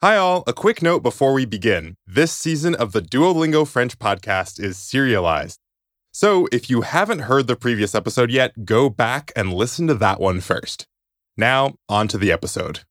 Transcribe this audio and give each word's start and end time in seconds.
Hi, 0.00 0.16
all. 0.16 0.44
A 0.46 0.52
quick 0.52 0.80
note 0.80 1.02
before 1.02 1.32
we 1.32 1.44
begin. 1.44 1.96
This 2.06 2.30
season 2.30 2.76
of 2.76 2.92
the 2.92 3.02
Duolingo 3.02 3.66
French 3.66 3.98
podcast 3.98 4.62
is 4.62 4.78
serialized. 4.78 5.58
So 6.12 6.46
if 6.52 6.70
you 6.70 6.82
haven't 6.82 7.26
heard 7.26 7.48
the 7.48 7.56
previous 7.56 7.96
episode 7.96 8.30
yet, 8.30 8.64
go 8.64 8.88
back 8.90 9.32
and 9.34 9.52
listen 9.52 9.88
to 9.88 9.94
that 9.94 10.20
one 10.20 10.40
first. 10.40 10.86
Now, 11.36 11.74
on 11.88 12.06
to 12.08 12.16
the 12.16 12.30
episode. 12.30 12.84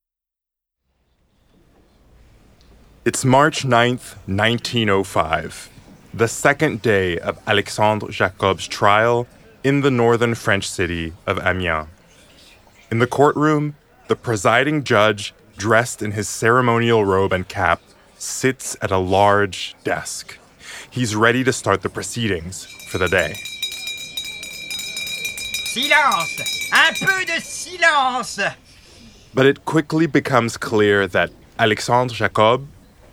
It's 3.06 3.24
March 3.24 3.64
9th, 3.64 4.18
1905, 4.28 5.70
the 6.14 6.28
second 6.28 6.82
day 6.82 7.18
of 7.20 7.40
Alexandre 7.48 8.10
Jacob's 8.10 8.68
trial 8.68 9.28
in 9.64 9.80
the 9.80 9.92
northern 9.92 10.36
French 10.36 10.70
city 10.70 11.14
of 11.26 11.40
Amiens. 11.40 11.88
In 12.92 13.00
the 13.00 13.08
courtroom, 13.08 13.78
the 14.10 14.18
presiding 14.18 14.84
judge 14.84 15.34
dressed 15.58 16.02
in 16.02 16.12
his 16.12 16.30
ceremonial 16.30 17.04
robe 17.04 17.34
and 17.34 17.48
cap, 17.48 17.82
sits 18.18 18.78
at 18.82 18.92
a 18.92 18.98
large 18.98 19.76
desk. 19.84 20.38
He's 20.90 21.16
ready 21.16 21.44
to 21.44 21.52
start 21.52 21.82
the 21.82 21.90
proceedings 21.90 22.66
for 22.90 22.98
the 22.98 23.08
day. 23.08 23.34
Silence 25.74 26.70
Un 26.72 26.94
peu 26.96 27.26
de 27.26 27.40
silence 27.42 28.40
But 29.34 29.46
it 29.46 29.66
quickly 29.66 30.08
becomes 30.08 30.58
clear 30.58 31.08
that 31.08 31.32
Alexandre 31.60 32.16
Jacob 32.16 32.68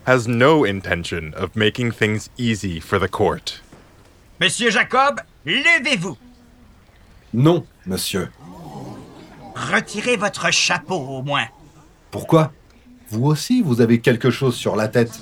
has 0.05 0.27
no 0.27 0.63
intention 0.63 1.33
of 1.33 1.55
making 1.55 1.91
things 1.91 2.29
easy 2.37 2.79
for 2.79 2.99
the 2.99 3.07
court. 3.07 3.59
Monsieur 4.39 4.69
Jacob, 4.69 5.21
levez-vous 5.45 6.17
Non, 7.33 7.65
monsieur. 7.85 8.29
Retirez 9.55 10.17
votre 10.17 10.51
chapeau 10.51 10.95
au 10.95 11.21
moins. 11.21 11.47
Pourquoi 12.15 12.53
Vous 13.09 13.25
aussi, 13.25 13.61
vous 13.61 13.81
avez 13.81 13.99
quelque 13.99 14.29
chose 14.29 14.55
sur 14.55 14.77
la 14.77 14.87
tête. 14.87 15.19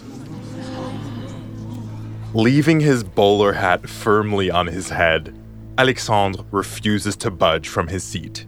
Leaving 2.35 2.79
his 2.79 3.03
bowler 3.03 3.51
hat 3.51 3.89
firmly 3.89 4.51
on 4.51 4.67
his 4.67 4.91
head, 4.91 5.33
Alexandre 5.79 6.45
refuses 6.51 7.15
to 7.15 7.31
budge 7.31 7.67
from 7.67 7.87
his 7.87 8.03
seat. 8.03 8.45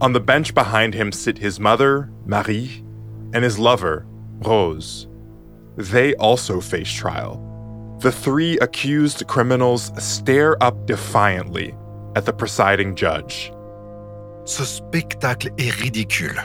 On 0.00 0.12
the 0.12 0.18
bench 0.18 0.54
behind 0.54 0.92
him 0.92 1.12
sit 1.12 1.38
his 1.38 1.60
mother, 1.60 2.10
Marie, 2.26 2.82
and 3.32 3.44
his 3.44 3.60
lover, 3.60 4.04
Rose. 4.40 5.06
They 5.76 6.16
also 6.16 6.60
face 6.60 6.92
trial. 6.92 7.38
The 8.00 8.10
three 8.10 8.58
accused 8.58 9.24
criminals 9.28 9.92
stare 10.02 10.60
up 10.60 10.84
defiantly 10.86 11.76
at 12.16 12.26
the 12.26 12.32
presiding 12.32 12.96
judge. 12.96 13.52
Ce 14.46 14.64
spectacle 14.64 15.50
est 15.58 15.80
ridicule. 15.80 16.40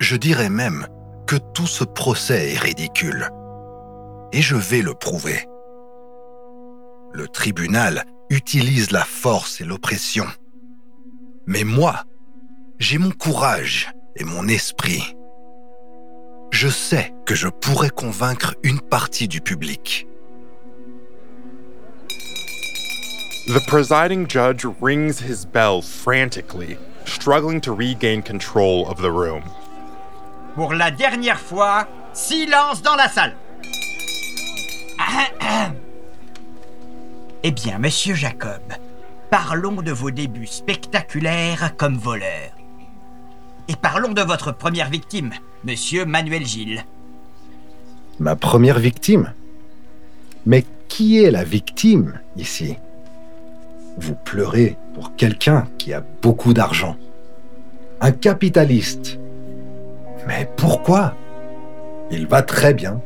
Je 0.00 0.16
dirais 0.16 0.48
même 0.48 0.86
que 1.26 1.36
tout 1.36 1.66
ce 1.66 1.82
procès 1.82 2.52
est 2.52 2.58
ridicule. 2.58 3.28
Et 4.32 4.40
je 4.42 4.54
vais 4.54 4.82
le 4.82 4.94
prouver. 4.94 5.48
Le 7.12 7.26
tribunal 7.26 8.04
utilise 8.30 8.92
la 8.92 9.04
force 9.04 9.60
et 9.60 9.64
l'oppression. 9.64 10.26
Mais 11.46 11.64
moi, 11.64 12.04
j'ai 12.78 12.98
mon 12.98 13.10
courage 13.10 13.90
et 14.16 14.24
mon 14.24 14.46
esprit. 14.46 15.16
Je 16.52 16.68
sais 16.68 17.12
que 17.26 17.34
je 17.34 17.48
pourrais 17.48 17.90
convaincre 17.90 18.54
une 18.62 18.80
partie 18.80 19.26
du 19.26 19.40
public. 19.40 20.06
The 23.48 23.60
presiding 23.66 24.28
judge 24.28 24.64
rings 24.80 25.20
his 25.20 25.44
bell 25.44 25.82
frantically, 25.82 26.76
struggling 27.06 27.60
to 27.62 27.74
regain 27.74 28.22
control 28.22 28.86
of 28.88 28.98
the 28.98 29.10
room. 29.10 29.42
Pour 30.58 30.74
la 30.74 30.90
dernière 30.90 31.38
fois, 31.38 31.86
silence 32.12 32.82
dans 32.82 32.96
la 32.96 33.08
salle. 33.08 33.36
eh 37.44 37.50
bien, 37.52 37.78
monsieur 37.78 38.16
Jacob, 38.16 38.60
parlons 39.30 39.82
de 39.82 39.92
vos 39.92 40.10
débuts 40.10 40.48
spectaculaires 40.48 41.76
comme 41.76 41.96
voleur. 41.96 42.50
Et 43.68 43.76
parlons 43.76 44.12
de 44.12 44.20
votre 44.20 44.50
première 44.50 44.90
victime, 44.90 45.32
monsieur 45.62 46.04
Manuel 46.04 46.44
Gilles. 46.44 46.84
Ma 48.18 48.34
première 48.34 48.80
victime? 48.80 49.32
Mais 50.44 50.64
qui 50.88 51.22
est 51.22 51.30
la 51.30 51.44
victime 51.44 52.18
ici? 52.36 52.74
Vous 53.96 54.16
pleurez 54.16 54.76
pour 54.94 55.14
quelqu'un 55.14 55.68
qui 55.78 55.92
a 55.92 56.02
beaucoup 56.20 56.52
d'argent. 56.52 56.96
Un 58.00 58.10
capitaliste. 58.10 59.17
Mais 60.28 60.46
pourquoi? 60.58 61.14
Il 62.10 62.26
va 62.26 62.42
très 62.42 62.74
bien. 62.74 63.00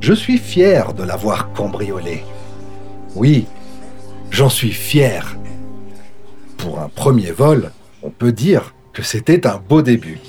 Je 0.00 0.12
suis 0.12 0.38
fier 0.38 0.94
de 0.94 1.02
l'avoir 1.02 1.52
cambriolé. 1.52 2.22
Oui, 3.16 3.48
j'en 4.30 4.48
suis 4.48 4.70
fier. 4.70 5.36
Pour 6.58 6.78
un 6.78 6.88
premier 6.88 7.32
vol, 7.32 7.72
on 8.04 8.10
peut 8.10 8.30
dire 8.30 8.72
que 8.92 9.02
c'était 9.02 9.48
un 9.48 9.56
beau 9.56 9.82
début. 9.82 10.20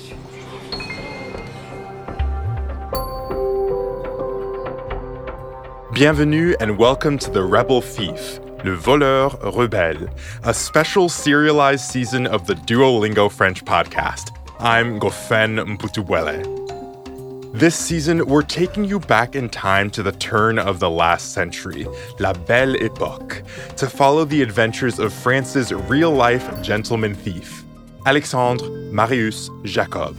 Bienvenue 5.92 6.56
and 6.60 6.76
welcome 6.76 7.18
to 7.18 7.30
The 7.30 7.44
Rebel 7.48 7.82
Thief, 7.82 8.40
Le 8.64 8.72
Voleur 8.72 9.38
Rebelle, 9.42 10.08
a 10.42 10.52
special 10.52 11.08
serialized 11.08 11.84
season 11.84 12.26
of 12.26 12.48
the 12.48 12.56
Duolingo 12.66 13.30
French 13.30 13.64
podcast. 13.64 14.37
I'm 14.60 14.98
Gofen 14.98 15.76
Mputuwele. 15.76 16.42
This 17.52 17.76
season, 17.76 18.26
we're 18.26 18.42
taking 18.42 18.84
you 18.84 18.98
back 18.98 19.36
in 19.36 19.48
time 19.48 19.88
to 19.90 20.02
the 20.02 20.10
turn 20.10 20.58
of 20.58 20.80
the 20.80 20.90
last 20.90 21.32
century, 21.32 21.86
La 22.18 22.32
Belle 22.32 22.74
Époque, 22.74 23.44
to 23.76 23.88
follow 23.88 24.24
the 24.24 24.42
adventures 24.42 24.98
of 24.98 25.12
France's 25.12 25.72
real 25.72 26.10
life 26.10 26.60
gentleman 26.60 27.14
thief, 27.14 27.62
Alexandre 28.04 28.68
Marius 28.90 29.48
Jacob. 29.62 30.16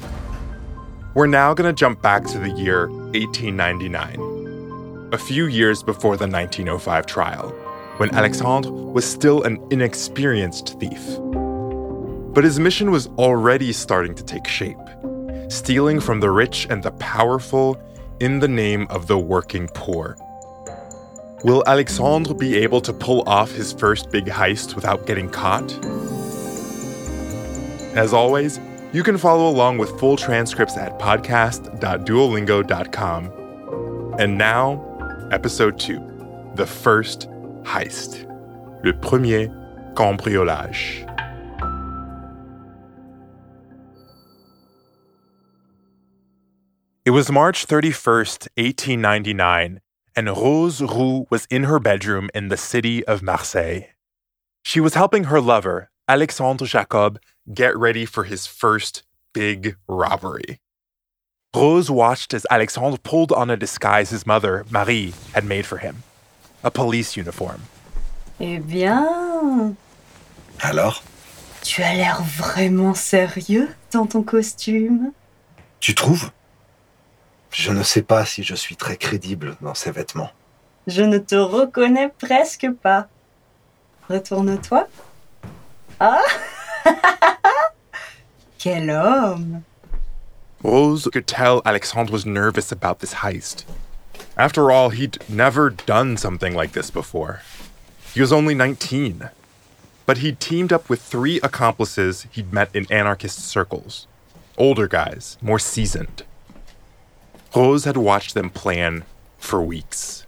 We're 1.16 1.28
now 1.28 1.54
going 1.54 1.70
to 1.70 1.78
jump 1.78 2.02
back 2.02 2.24
to 2.28 2.40
the 2.40 2.52
year 2.52 2.88
1899, 2.88 5.10
a 5.12 5.18
few 5.18 5.48
years 5.48 5.84
before 5.84 6.16
the 6.16 6.28
1905 6.28 7.06
trial, 7.06 7.50
when 7.98 8.16
Alexandre 8.16 8.72
was 8.72 9.04
still 9.04 9.44
an 9.44 9.58
inexperienced 9.70 10.80
thief. 10.80 11.20
But 12.34 12.44
his 12.44 12.60
mission 12.60 12.92
was 12.92 13.08
already 13.18 13.74
starting 13.74 14.16
to 14.16 14.24
take 14.24 14.48
shape 14.48 14.78
stealing 15.50 16.00
from 16.00 16.20
the 16.20 16.30
rich 16.30 16.68
and 16.70 16.84
the 16.84 16.92
powerful 16.94 17.76
in 18.20 18.40
the 18.40 18.48
name 18.48 18.86
of 18.90 19.08
the 19.08 19.18
working 19.18 19.68
poor. 19.74 20.16
Will 21.44 21.64
Alexandre 21.66 22.34
be 22.34 22.56
able 22.58 22.80
to 22.82 22.92
pull 22.94 23.28
off 23.28 23.52
his 23.52 23.74
first 23.74 24.12
big 24.12 24.26
heist 24.26 24.76
without 24.76 25.08
getting 25.08 25.30
caught? 25.30 25.74
As 27.96 28.14
always, 28.14 28.60
you 28.94 29.02
can 29.04 29.18
follow 29.18 29.50
along 29.50 29.80
with 29.80 29.90
full 30.00 30.16
transcripts 30.18 30.78
at 30.78 31.00
podcast.duolingo.com. 31.00 33.34
And 34.20 34.38
now, 34.38 35.28
episode 35.32 35.80
2 35.80 36.52
The 36.56 36.68
First 36.68 37.30
Heist. 37.64 38.26
Le 38.84 38.94
premier 38.94 39.48
cambriolage. 39.94 41.09
It 47.10 47.14
was 47.14 47.32
March 47.32 47.66
31st, 47.66 48.50
1899, 48.56 49.82
and 50.16 50.28
Rose 50.28 50.80
Roux 50.80 51.26
was 51.32 51.48
in 51.50 51.64
her 51.64 51.80
bedroom 51.80 52.30
in 52.36 52.50
the 52.50 52.56
city 52.56 53.04
of 53.08 53.24
Marseille. 53.24 53.88
She 54.62 54.80
was 54.80 54.94
helping 54.94 55.24
her 55.24 55.42
lover, 55.42 55.90
Alexandre 56.08 56.68
Jacob, 56.68 57.20
get 57.52 57.76
ready 57.76 58.06
for 58.06 58.26
his 58.26 58.46
first 58.46 59.02
big 59.34 59.76
robbery. 59.88 60.60
Rose 61.56 61.90
watched 61.90 62.32
as 62.36 62.46
Alexandre 62.52 63.00
pulled 63.00 63.32
on 63.32 63.50
a 63.50 63.58
disguise 63.58 64.12
his 64.12 64.28
mother, 64.28 64.64
Marie, 64.70 65.16
had 65.34 65.46
made 65.46 65.66
for 65.66 65.80
him 65.80 66.04
a 66.64 66.70
police 66.70 67.18
uniform. 67.18 67.64
Eh 68.40 68.60
bien, 68.60 69.76
Alors 70.62 71.02
tu 71.64 71.82
as 71.82 71.96
l'air 71.96 72.22
vraiment 72.22 72.94
sérieux 72.94 73.74
dans 73.90 74.06
ton 74.06 74.22
costume. 74.22 75.12
Tu 75.80 75.96
trouves 75.96 76.30
Je 77.52 77.72
ne 77.72 77.84
sais 77.84 78.02
pas 78.02 78.26
si 78.26 78.44
je 78.44 78.56
suis 78.56 78.76
très 78.76 78.98
crédible 78.98 79.58
dans 79.62 79.74
ces 79.74 79.92
vêtements. 79.92 80.32
Je 80.88 81.04
ne 81.04 81.18
te 81.18 81.36
reconnais 81.36 82.10
presque 82.20 82.70
pas. 82.82 83.08
Retourne-toi. 84.10 84.88
Ah 86.00 86.22
Quel 88.58 88.90
homme 88.90 89.62
Rose 90.64 91.08
could 91.12 91.28
tell 91.28 91.62
Alexandre 91.66 92.12
was 92.12 92.26
nervous 92.26 92.72
about 92.72 93.00
this 93.00 93.16
heist. 93.16 93.66
After 94.38 94.72
all, 94.72 94.90
he'd 94.90 95.18
never 95.30 95.70
done 95.70 96.18
something 96.18 96.54
like 96.54 96.74
this 96.74 96.92
before. 96.92 97.42
He 98.14 98.22
was 98.22 98.34
only 98.34 98.56
19. 98.56 99.30
But 100.06 100.18
he'd 100.20 100.40
teamed 100.40 100.74
up 100.74 100.90
with 100.90 101.02
three 101.02 101.40
accomplices 101.42 102.28
he'd 102.32 102.52
met 102.52 102.70
in 102.74 102.86
anarchist 102.92 103.40
circles 103.40 104.08
older 104.60 104.88
guys, 104.88 105.38
more 105.42 105.58
seasoned. 105.58 106.24
Rose 107.54 107.86
had 107.86 107.98
watched 107.98 108.34
them 108.34 108.50
plan 108.50 109.04
for 109.40 109.60
weeks. 109.62 110.26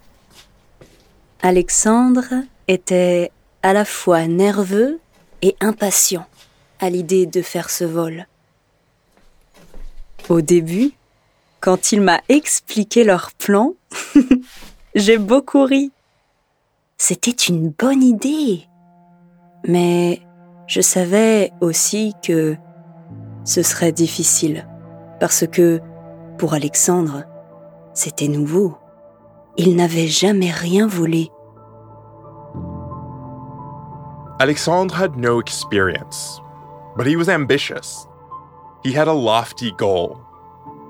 Alexandre 1.44 2.45
était 2.68 3.31
à 3.63 3.73
la 3.73 3.85
fois 3.85 4.27
nerveux 4.27 5.00
et 5.41 5.56
impatient 5.59 6.25
à 6.79 6.89
l'idée 6.89 7.25
de 7.25 7.41
faire 7.41 7.69
ce 7.69 7.83
vol. 7.83 8.27
Au 10.29 10.41
début, 10.41 10.91
quand 11.59 11.91
il 11.91 12.01
m'a 12.01 12.21
expliqué 12.29 13.03
leur 13.03 13.31
plan, 13.33 13.73
j'ai 14.95 15.18
beaucoup 15.18 15.63
ri. 15.63 15.91
C'était 16.97 17.31
une 17.31 17.69
bonne 17.69 18.01
idée. 18.03 18.68
Mais 19.68 20.21
je 20.68 20.81
savais 20.81 21.51
aussi 21.62 22.13
que 22.23 22.56
ce 23.45 23.62
serait 23.62 23.91
difficile, 23.91 24.68
parce 25.19 25.45
que 25.45 25.81
pour 26.41 26.55
Alexandre, 26.55 27.25
c'était 27.93 28.27
nouveau. 28.27 28.75
Il 29.57 29.75
n'avait 29.75 30.07
jamais 30.07 30.49
rien 30.49 30.88
volé. 30.88 31.29
Alexandre 34.39 34.95
had 34.95 35.15
no 35.15 35.39
experience, 35.39 36.41
but 36.97 37.05
he 37.05 37.15
was 37.15 37.29
ambitious. 37.29 38.07
He 38.83 38.91
had 38.91 39.07
a 39.07 39.13
lofty 39.13 39.71
goal 39.73 40.19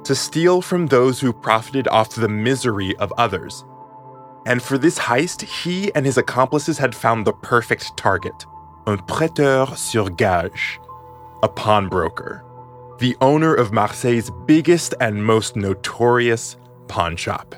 to 0.05 0.15
steal 0.15 0.61
from 0.61 0.87
those 0.87 1.19
who 1.19 1.33
profited 1.33 1.89
off 1.89 2.15
the 2.15 2.29
misery 2.29 2.95
of 2.99 3.11
others. 3.17 3.65
And 4.45 4.61
for 4.61 4.77
this 4.77 4.97
heist, 4.97 5.41
he 5.41 5.93
and 5.93 6.05
his 6.05 6.17
accomplices 6.17 6.77
had 6.77 6.95
found 6.95 7.27
the 7.27 7.33
perfect 7.33 7.97
target 7.97 8.45
un 8.87 8.95
prêteur 8.95 9.77
sur 9.77 10.09
gage, 10.11 10.79
a 11.43 11.49
pawnbroker, 11.49 12.41
the 13.01 13.17
owner 13.19 13.53
of 13.55 13.71
Marseille's 13.73 14.29
biggest 14.45 14.93
and 15.01 15.25
most 15.25 15.55
notorious 15.55 16.55
pawn 16.87 17.17
shop. 17.17 17.55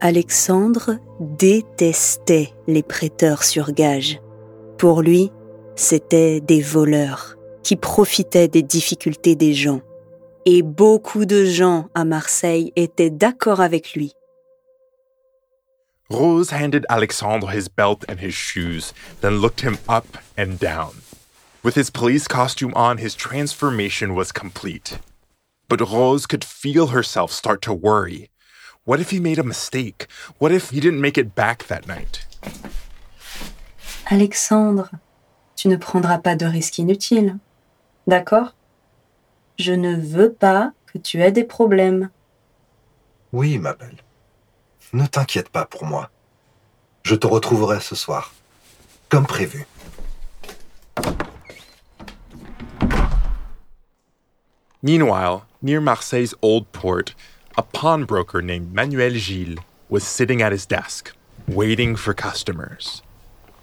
Alexandre 0.00 0.98
détestait 1.18 2.52
les 2.66 2.82
prêteurs 2.82 3.42
sur 3.42 3.72
gage. 3.72 4.20
Pour 4.76 5.00
lui, 5.00 5.32
c'était 5.76 6.42
des 6.42 6.60
voleurs 6.60 7.36
qui 7.62 7.76
profitaient 7.76 8.48
des 8.48 8.62
difficultés 8.62 9.34
des 9.34 9.54
gens. 9.54 9.80
Et 10.44 10.60
beaucoup 10.60 11.24
de 11.24 11.46
gens 11.46 11.88
à 11.94 12.04
Marseille 12.04 12.70
étaient 12.76 13.08
d'accord 13.08 13.62
avec 13.62 13.94
lui. 13.94 14.12
Rose 16.10 16.52
handed 16.52 16.84
Alexandre 16.90 17.50
his 17.50 17.70
belt 17.74 18.04
and 18.10 18.20
his 18.20 18.34
shoes, 18.34 18.92
then 19.22 19.40
looked 19.40 19.62
him 19.62 19.78
up 19.88 20.18
and 20.36 20.58
down. 20.60 20.92
With 21.64 21.76
his 21.76 21.88
police 21.88 22.28
costume 22.28 22.74
on, 22.76 22.98
his 22.98 23.14
transformation 23.14 24.14
was 24.14 24.32
complete. 24.32 24.98
But 25.66 25.80
Rose 25.80 26.26
could 26.26 26.44
feel 26.44 26.88
herself 26.88 27.32
start 27.32 27.62
to 27.62 27.72
worry. 27.72 28.28
What 28.84 29.00
if 29.00 29.08
he 29.08 29.18
made 29.18 29.38
a 29.38 29.42
mistake? 29.42 30.06
What 30.36 30.52
if 30.52 30.68
he 30.68 30.78
didn't 30.78 31.00
make 31.00 31.16
it 31.16 31.34
back 31.34 31.66
that 31.68 31.88
night? 31.88 32.26
Alexandre, 34.10 34.90
tu 35.56 35.68
ne 35.68 35.78
prendras 35.78 36.18
pas 36.18 36.36
de 36.36 36.44
risques 36.44 36.78
inutiles. 36.78 37.38
D'accord 38.06 38.52
Je 39.58 39.72
ne 39.72 39.96
veux 39.96 40.34
pas 40.34 40.72
que 40.84 40.98
tu 40.98 41.22
aies 41.22 41.32
des 41.32 41.44
problèmes. 41.44 42.10
Oui, 43.32 43.56
ma 43.56 43.72
belle. 43.72 44.02
Ne 44.92 45.06
t'inquiète 45.06 45.48
pas 45.48 45.64
pour 45.64 45.86
moi. 45.86 46.10
Je 47.04 47.14
te 47.14 47.26
retrouverai 47.26 47.80
ce 47.80 47.94
soir, 47.94 48.34
comme 49.08 49.26
prévu. 49.26 49.66
Meanwhile, 54.84 55.46
near 55.62 55.80
Marseille's 55.80 56.34
old 56.42 56.70
port, 56.72 57.14
a 57.56 57.62
pawnbroker 57.62 58.42
named 58.42 58.74
Manuel 58.74 59.12
Gilles 59.12 59.56
was 59.88 60.04
sitting 60.04 60.42
at 60.42 60.52
his 60.52 60.66
desk, 60.66 61.10
waiting 61.48 61.96
for 61.96 62.12
customers. 62.12 63.00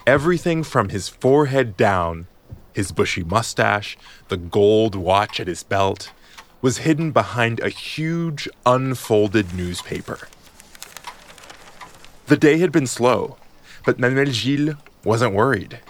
Everything 0.07 0.63
from 0.63 0.89
his 0.89 1.09
forehead 1.09 1.77
down, 1.77 2.25
his 2.73 2.91
bushy 2.91 3.23
mustache, 3.23 3.99
the 4.29 4.37
gold 4.37 4.95
watch 4.95 5.39
at 5.39 5.45
his 5.45 5.61
belt, 5.61 6.11
was 6.59 6.79
hidden 6.79 7.11
behind 7.11 7.59
a 7.59 7.69
huge 7.69 8.49
unfolded 8.65 9.53
newspaper. 9.53 10.27
The 12.25 12.37
day 12.37 12.57
had 12.57 12.71
been 12.71 12.87
slow, 12.87 13.37
but 13.85 13.99
Manuel 13.99 14.31
Gilles 14.31 14.73
wasn't 15.03 15.35
worried. 15.35 15.81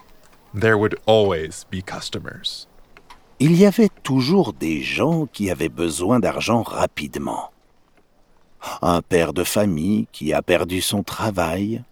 There 0.54 0.78
would 0.78 1.00
always 1.06 1.64
be 1.70 1.82
customers. 1.82 2.68
Il 3.44 3.58
y 3.58 3.66
avait 3.66 3.90
toujours 4.04 4.54
des 4.54 4.84
gens 4.84 5.26
qui 5.26 5.50
avaient 5.50 5.68
besoin 5.68 6.20
d'argent 6.20 6.62
rapidement. 6.62 7.50
Un 8.84 9.02
père 9.02 9.34
de 9.34 9.44
famille 9.44 10.06
qui 10.12 10.32
a 10.32 10.44
perdu 10.44 10.80
son 10.80 11.02
travail, 11.02 11.84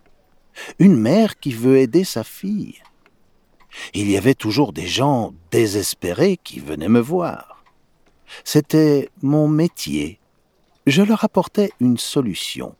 une 0.78 0.96
mère 0.96 1.40
qui 1.40 1.52
veut 1.52 1.78
aider 1.78 2.04
sa 2.04 2.24
fille. 2.24 2.76
Il 3.96 4.12
y 4.12 4.16
avait 4.16 4.36
toujours 4.36 4.74
des 4.74 4.86
gens 4.86 5.34
désespérés 5.50 6.38
qui 6.38 6.60
venaient 6.60 6.88
me 6.88 7.00
voir. 7.00 7.64
C'était 8.44 9.10
mon 9.24 9.48
métier. 9.48 10.20
Je 10.86 11.02
leur 11.02 11.24
apportais 11.24 11.72
une 11.80 11.98
solution. 11.98 12.76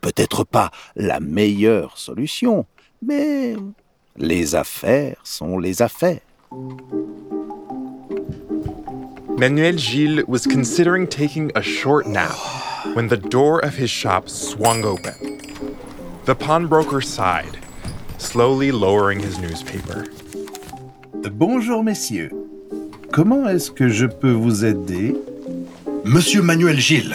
Peut-être 0.00 0.42
pas 0.42 0.72
la 0.96 1.20
meilleure 1.20 1.98
solution, 1.98 2.66
mais 3.00 3.54
les 4.16 4.56
affaires 4.56 5.20
sont 5.22 5.60
les 5.60 5.82
affaires. 5.82 6.22
Manuel 9.38 9.76
Gilles 9.76 10.24
was 10.26 10.46
considering 10.46 11.06
taking 11.06 11.52
a 11.54 11.62
short 11.62 12.06
nap 12.06 12.34
when 12.94 13.08
the 13.08 13.18
door 13.18 13.60
of 13.60 13.74
his 13.74 13.90
shop 13.90 14.30
swung 14.30 14.82
open. 14.82 15.42
The 16.24 16.34
pawnbroker 16.34 17.02
sighed, 17.02 17.58
slowly 18.16 18.72
lowering 18.72 19.20
his 19.20 19.38
newspaper. 19.38 20.06
Bonjour 21.32 21.82
messieurs. 21.82 22.30
Comment 23.12 23.46
est-ce 23.46 23.70
que 23.70 23.88
je 23.88 24.06
peux 24.06 24.32
vous 24.32 24.64
aider 24.64 25.14
Monsieur 26.04 26.40
Manuel 26.40 26.76
Gilles, 26.76 27.14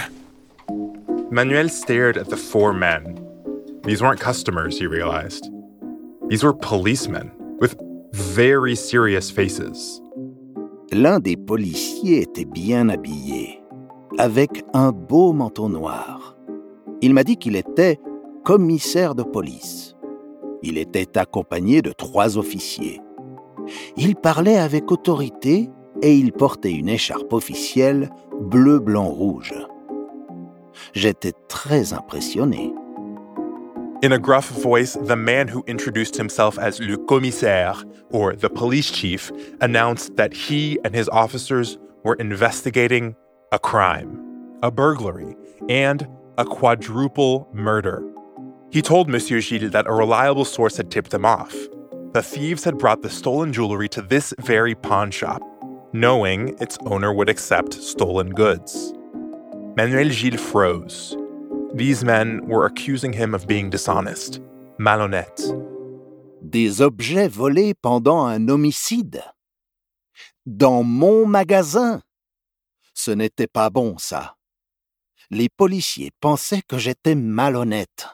Manuel 1.31 1.69
stared 1.69 2.17
at 2.17 2.29
the 2.29 2.38
four 2.38 2.71
men. 2.71 3.17
These 3.83 4.03
weren't 4.03 4.19
customers, 4.19 4.77
he 4.77 4.85
realized. 4.85 5.50
These 6.27 6.44
were 6.44 6.53
policemen 6.53 7.31
with 7.57 7.81
very 8.12 8.75
serious 8.75 9.31
faces. 9.31 10.00
L'un 10.93 11.19
des 11.19 11.38
policiers 11.38 12.21
était 12.21 12.43
bien 12.43 12.89
habillé, 12.89 13.63
avec 14.17 14.65
un 14.73 14.91
beau 14.91 15.31
manteau 15.31 15.69
noir. 15.69 16.36
Il 17.00 17.13
m'a 17.13 17.24
dit 17.24 17.38
qu'il 17.38 17.55
était 17.55 17.98
commissaire 18.43 19.15
de 19.15 19.24
police. 19.24 19.95
Il 20.63 20.77
était 20.77 21.17
accompagné 21.17 21.81
de 21.81 21.93
trois 21.93 22.38
officiers. 22.38 23.00
Il 23.95 24.17
parlait 24.17 24.57
avec 24.57 24.91
autorité 24.91 25.69
et 26.01 26.13
il 26.13 26.33
portait 26.33 26.74
une 26.74 26.89
écharpe 26.89 27.31
officielle 27.31 28.10
bleu, 28.41 28.79
blanc, 28.79 29.07
rouge. 29.07 29.53
J'étais 30.91 31.33
très 31.48 31.93
impressionné. 31.93 32.74
In 34.01 34.12
a 34.12 34.17
gruff 34.17 34.50
voice, 34.50 34.98
the 35.00 35.15
man 35.15 35.48
who 35.48 35.63
introduced 35.67 36.15
himself 36.15 36.58
as 36.58 36.79
Le 36.79 36.98
Commissaire, 37.05 37.75
or 38.10 38.36
the 38.36 38.50
police 38.50 38.89
chief, 38.89 39.31
announced 39.62 40.15
that 40.15 40.34
he 40.34 40.79
and 40.84 40.96
his 40.96 41.08
officers 41.10 41.77
were 42.03 42.15
investigating 42.15 43.15
a 43.51 43.60
crime, 43.60 44.58
a 44.63 44.72
burglary, 44.72 45.36
and 45.70 46.08
a 46.39 46.46
quadruple 46.46 47.48
murder. 47.53 48.03
He 48.72 48.81
told 48.81 49.08
Monsieur 49.08 49.39
Gilles 49.39 49.70
that 49.70 49.86
a 49.86 49.93
reliable 49.93 50.46
source 50.46 50.77
had 50.77 50.89
tipped 50.89 51.13
him 51.13 51.24
off. 51.24 51.55
The 52.13 52.24
thieves 52.24 52.63
had 52.63 52.79
brought 52.79 53.03
the 53.03 53.10
stolen 53.10 53.53
jewelry 53.53 53.88
to 53.89 54.01
this 54.01 54.34
very 54.39 54.74
pawn 54.74 55.12
shop, 55.12 55.43
knowing 55.93 56.58
its 56.60 56.75
owner 56.88 57.13
would 57.13 57.29
accept 57.29 57.75
stolen 57.75 58.31
goods. 58.31 58.93
Manuel 59.77 60.10
Gilles 60.10 60.41
froze. 60.41 61.15
These 61.74 62.04
men 62.04 62.46
were 62.48 62.66
accusing 62.66 63.13
him 63.13 63.34
of 63.34 63.48
being 63.48 63.70
dishonest, 63.70 64.42
malhonnête. 64.78 65.42
Des 66.42 66.82
objets 66.82 67.30
volés 67.30 67.74
pendant 67.82 68.25
un 68.25 68.50
homicide. 68.50 69.24
Dans 70.46 70.84
mon 70.84 71.25
magasin. 71.25 72.01
Ce 72.94 73.12
n'était 73.12 73.48
pas 73.48 73.70
bon, 73.70 73.98
ça. 73.98 74.36
Les 75.30 75.48
policiers 75.48 76.12
pensaient 76.20 76.62
que 76.68 76.78
j'étais 76.78 77.16
malhonnête. 77.16 78.06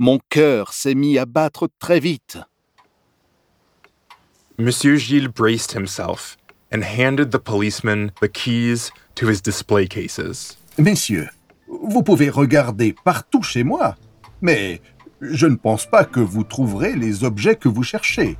Mon 0.00 0.18
cœur 0.28 0.72
s'est 0.72 0.96
mis 0.96 1.18
à 1.18 1.24
battre 1.24 1.68
très 1.78 2.00
vite. 2.00 2.38
Monsieur 4.58 4.96
Gilles 4.96 5.28
braced 5.28 5.72
himself 5.72 6.36
and 6.72 6.82
handed 6.82 7.30
the 7.30 7.38
policeman 7.38 8.10
the 8.20 8.28
keys 8.28 8.90
to 9.14 9.28
his 9.28 9.40
display 9.40 9.86
cases. 9.86 10.56
Messieurs, 10.78 11.30
vous 11.88 12.02
pouvez 12.02 12.30
regarder 12.30 12.94
partout 13.04 13.42
chez 13.42 13.64
moi, 13.64 13.96
mais 14.40 14.80
je 15.20 15.46
ne 15.46 15.56
pense 15.56 15.86
pas 15.86 16.04
que 16.04 16.20
vous 16.20 16.44
trouverez 16.44 16.94
les 16.94 17.24
objets 17.24 17.56
que 17.56 17.68
vous 17.68 17.82
cherchez. 17.82 18.36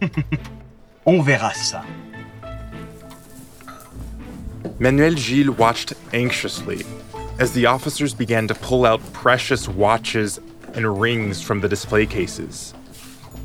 On 1.06 1.20
verra 1.22 1.52
ça. 1.54 1.82
Manuel 4.78 5.16
Gilles 5.16 5.50
watched 5.50 5.94
anxiously 6.12 6.84
as 7.38 7.52
the 7.52 7.66
officers 7.66 8.12
began 8.14 8.46
to 8.46 8.54
pull 8.54 8.84
out 8.84 9.00
precious 9.12 9.68
watches 9.68 10.40
and 10.74 11.00
rings 11.00 11.40
from 11.40 11.60
the 11.60 11.68
display 11.68 12.06
cases. 12.06 12.74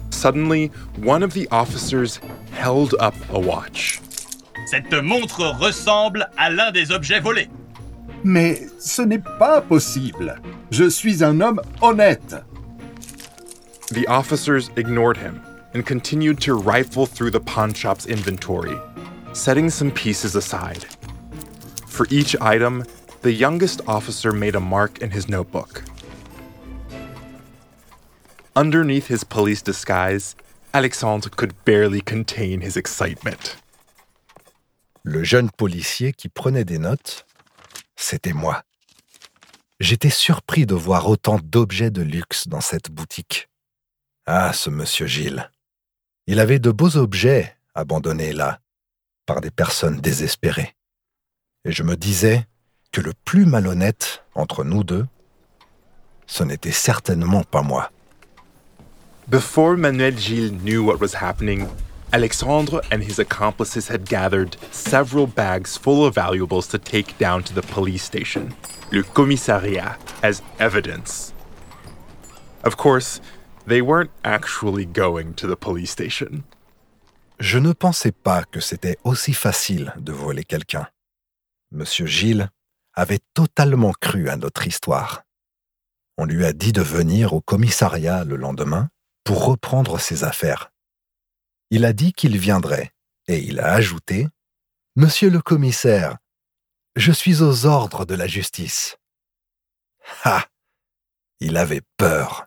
Suddenly, 0.09 0.71
one 0.97 1.23
of 1.23 1.33
the 1.33 1.47
officers 1.51 2.19
held 2.51 2.95
up 2.99 3.15
a 3.31 3.39
watch. 3.39 4.01
Cette 4.65 4.93
montre 4.93 5.45
ressemble 5.59 6.29
à 6.37 6.49
l'un 6.49 6.71
des 6.71 6.91
objets 6.91 7.19
volés. 7.19 7.49
Mais 8.23 8.67
ce 8.79 9.01
n'est 9.01 9.23
pas 9.39 9.61
possible. 9.61 10.39
Je 10.69 10.89
suis 10.89 11.23
un 11.23 11.41
homme 11.41 11.61
honnête. 11.81 12.35
The 13.91 14.07
officers 14.07 14.69
ignored 14.75 15.17
him 15.17 15.41
and 15.73 15.85
continued 15.85 16.39
to 16.41 16.53
rifle 16.53 17.05
through 17.05 17.31
the 17.31 17.39
pawn 17.39 17.73
shop's 17.73 18.05
inventory, 18.05 18.77
setting 19.33 19.69
some 19.69 19.91
pieces 19.91 20.35
aside. 20.35 20.85
For 21.87 22.05
each 22.09 22.35
item, 22.39 22.85
the 23.21 23.31
youngest 23.31 23.81
officer 23.87 24.31
made 24.31 24.55
a 24.55 24.59
mark 24.59 24.99
in 24.99 25.11
his 25.11 25.27
notebook. 25.27 25.83
Underneath 28.55 29.07
his 29.07 29.23
police 29.23 29.61
disguise, 29.61 30.35
Alexandre 30.73 31.29
could 31.29 31.53
barely 31.65 32.01
contain 32.01 32.61
his 32.61 32.77
excitement. 32.77 33.55
Le 35.03 35.23
jeune 35.23 35.49
policier 35.57 36.13
qui 36.13 36.29
prenait 36.29 36.65
des 36.65 36.77
notes, 36.77 37.23
c'était 37.95 38.33
moi. 38.33 38.63
J'étais 39.79 40.09
surpris 40.09 40.65
de 40.65 40.75
voir 40.75 41.07
autant 41.07 41.39
d'objets 41.41 41.91
de 41.91 42.01
luxe 42.01 42.47
dans 42.47 42.61
cette 42.61 42.91
boutique. 42.91 43.49
Ah, 44.25 44.53
ce 44.53 44.69
monsieur 44.69 45.07
Gilles. 45.07 45.49
Il 46.27 46.39
avait 46.39 46.59
de 46.59 46.71
beaux 46.71 46.97
objets 46.97 47.55
abandonnés 47.73 48.33
là, 48.33 48.59
par 49.25 49.41
des 49.41 49.51
personnes 49.51 49.99
désespérées. 49.99 50.75
Et 51.65 51.71
je 51.71 51.83
me 51.83 51.95
disais 51.95 52.45
que 52.91 53.01
le 53.01 53.13
plus 53.25 53.45
malhonnête 53.45 54.23
entre 54.35 54.63
nous 54.63 54.83
deux, 54.83 55.07
ce 56.27 56.43
n'était 56.43 56.71
certainement 56.71 57.43
pas 57.43 57.61
moi. 57.61 57.91
Before 59.27 59.77
Manuel 59.77 60.17
Gilles 60.17 60.51
knew 60.63 60.83
what 60.83 60.97
was 60.99 61.15
happening, 61.15 61.67
Alexandre 62.13 62.81
and 62.91 63.01
his 63.01 63.19
accomplices 63.19 63.87
had 63.87 64.05
gathered 64.05 64.57
several 64.71 65.27
bags 65.27 65.77
full 65.77 66.05
of 66.05 66.15
valuables 66.15 66.67
to 66.67 66.77
take 66.77 67.17
down 67.17 67.41
to 67.43 67.53
the 67.53 67.61
police 67.61 68.03
station, 68.03 68.53
le 68.91 69.03
commissariat, 69.03 69.97
as 70.21 70.41
evidence. 70.59 71.33
Of 72.63 72.75
course, 72.75 73.21
they 73.65 73.81
weren't 73.81 74.11
actually 74.25 74.85
going 74.85 75.35
to 75.35 75.47
the 75.47 75.55
police 75.55 75.91
station. 75.91 76.43
Je 77.39 77.57
ne 77.57 77.71
pensais 77.73 78.11
pas 78.11 78.43
que 78.43 78.59
c'était 78.59 78.97
aussi 79.03 79.33
facile 79.33 79.93
de 79.97 80.11
voler 80.11 80.43
quelqu'un. 80.43 80.87
Monsieur 81.71 82.05
Gilles 82.05 82.49
avait 82.93 83.21
totalement 83.33 83.93
cru 83.99 84.29
à 84.29 84.35
notre 84.35 84.67
histoire. 84.67 85.23
On 86.17 86.25
lui 86.25 86.45
a 86.45 86.51
dit 86.51 86.73
de 86.73 86.81
venir 86.81 87.33
au 87.33 87.39
commissariat 87.41 88.25
le 88.25 88.35
lendemain 88.35 88.89
pour 89.23 89.45
reprendre 89.45 89.97
ses 89.99 90.23
affaires. 90.25 90.70
Il 91.73 91.85
a 91.85 91.93
dit 91.93 92.11
qu'il 92.11 92.37
viendrait, 92.37 92.91
et 93.29 93.39
il 93.39 93.61
a 93.61 93.71
ajouté 93.71 94.27
Monsieur 94.97 95.29
le 95.29 95.39
commissaire, 95.41 96.17
je 96.97 97.13
suis 97.13 97.41
aux 97.41 97.65
ordres 97.65 98.05
de 98.05 98.13
la 98.13 98.27
justice. 98.27 98.97
Ah 100.25 100.45
Il 101.39 101.55
avait 101.55 101.81
peur. 101.97 102.45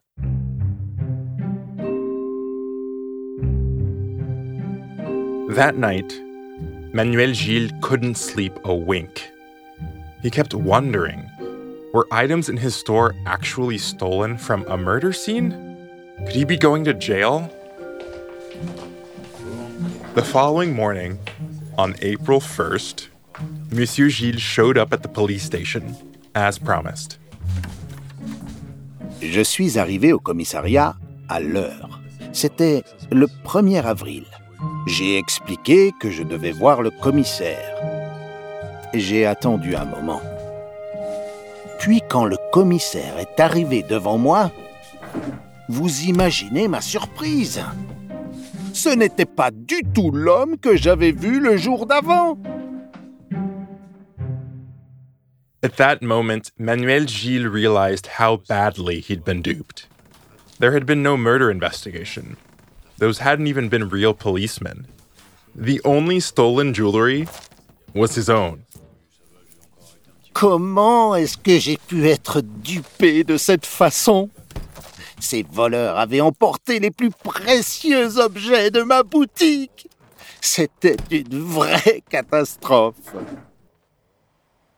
That 5.54 5.73
night, 5.78 6.23
Manuel 6.93 7.33
Gilles 7.35 7.73
couldn't 7.81 8.16
sleep 8.16 8.52
a 8.64 8.75
wink. 8.75 9.33
He 10.23 10.31
kept 10.31 10.54
wondering 10.54 11.25
were 11.95 12.07
items 12.11 12.50
in 12.50 12.59
his 12.59 12.75
store 12.75 13.14
actually 13.25 13.78
stolen 13.78 14.37
from 14.37 14.66
a 14.69 14.76
murder 14.76 15.12
scene? 15.12 15.52
Could 16.26 16.35
he 16.35 16.45
be 16.45 16.59
going 16.59 16.85
to 16.85 16.93
jail? 16.93 17.50
The 20.14 20.23
following 20.23 20.73
morning, 20.76 21.18
on 21.76 21.97
April 22.00 22.38
1st, 22.38 23.09
Monsieur 23.73 24.09
Gilles 24.09 24.40
showed 24.40 24.78
up 24.78 24.92
at 24.92 25.02
the 25.02 25.09
police 25.09 25.42
station, 25.42 25.97
as 26.37 26.56
promised. 26.56 27.18
Je 29.21 29.40
suis 29.40 29.76
arrivé 29.76 30.12
au 30.12 30.21
commissariat 30.21 30.94
à 31.28 31.40
l'heure. 31.40 31.99
C'était 32.33 32.85
le 33.11 33.26
1er 33.44 33.83
avril. 33.83 34.25
J'ai 34.87 35.18
expliqué 35.18 35.90
que 35.99 36.12
je 36.12 36.23
devais 36.23 36.52
voir 36.52 36.80
le 36.83 36.92
commissaire. 36.92 37.75
J'ai 38.94 39.26
attendu 39.26 39.75
un 39.75 39.85
moment. 39.85 40.23
Puis 41.80 42.02
quand 42.09 42.25
le 42.25 42.37
commissaire 42.52 43.18
est 43.18 43.40
arrivé 43.40 43.83
devant 43.83 44.18
moi, 44.18 44.52
vous 45.68 46.02
imaginez 46.02 46.68
ma 46.68 46.80
surprise. 46.80 47.64
Ce 48.75 48.88
n'était 48.88 49.25
pas 49.25 49.52
du 49.52 49.83
tout 49.95 50.11
l'homme 50.11 50.59
que 50.59 50.76
j'avais 50.76 51.12
vu 51.12 51.38
le 51.38 51.57
jour 51.57 51.87
d'avant. 51.87 52.37
At 55.62 55.76
that 55.76 56.02
moment, 56.02 56.50
Manuel 56.59 57.07
Gilles 57.07 57.47
realized 57.47 58.19
how 58.19 58.37
badly 58.49 59.00
he'd 59.00 59.25
been 59.25 59.43
duped. 59.43 59.87
There 60.59 60.73
had 60.73 60.87
been 60.87 61.04
no 61.04 61.16
murder 61.16 61.52
investigation. 61.52 62.37
Those 62.99 63.21
hadn't 63.21 63.47
even 63.47 63.69
been 63.69 63.88
real 63.88 64.12
policemen. 64.12 64.87
The 65.54 65.81
only 65.85 66.19
stolen 66.19 66.75
jewelry 66.75 67.28
was 67.95 68.16
his 68.16 68.28
own. 68.28 68.64
Comment 70.33 71.14
est-ce 71.14 71.38
que 71.38 71.61
j'ai 71.61 71.78
pu 71.78 72.09
être 72.09 72.40
dupé 72.40 73.23
de 73.23 73.37
cette 73.37 73.66
façon? 73.66 74.31
Ces 75.25 75.43
voleurs 75.43 75.97
avaient 75.99 76.21
emporté 76.21 76.81
les 76.81 76.90
plus 76.90 77.11
précieux 77.11 78.19
objets 78.19 78.71
de 78.71 78.83
ma 78.83 79.02
boutique. 79.02 79.88
C'était 80.43 80.99
une 81.11 81.43
vraie 81.43 82.02
catastrophe. 82.11 83.14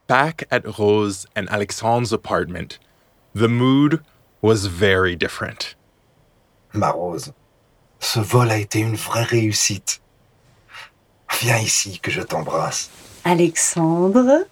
Back 0.08 0.46
at 0.52 0.60
Rose 0.64 1.26
and 1.36 1.46
Alexandre's 1.48 2.12
apartment, 2.12 2.78
the 3.34 3.48
mood 3.48 4.00
was 4.40 4.68
very 4.68 5.16
different. 5.16 5.76
Ma 6.72 6.90
Rose, 6.92 7.32
ce 7.98 8.20
vol 8.20 8.48
a 8.52 8.58
été 8.58 8.78
une 8.78 8.94
vraie 8.94 9.24
réussite. 9.24 10.00
Viens 11.40 11.58
ici 11.58 11.98
que 11.98 12.12
je 12.12 12.22
t'embrasse. 12.22 12.88
Alexandre, 13.24 14.46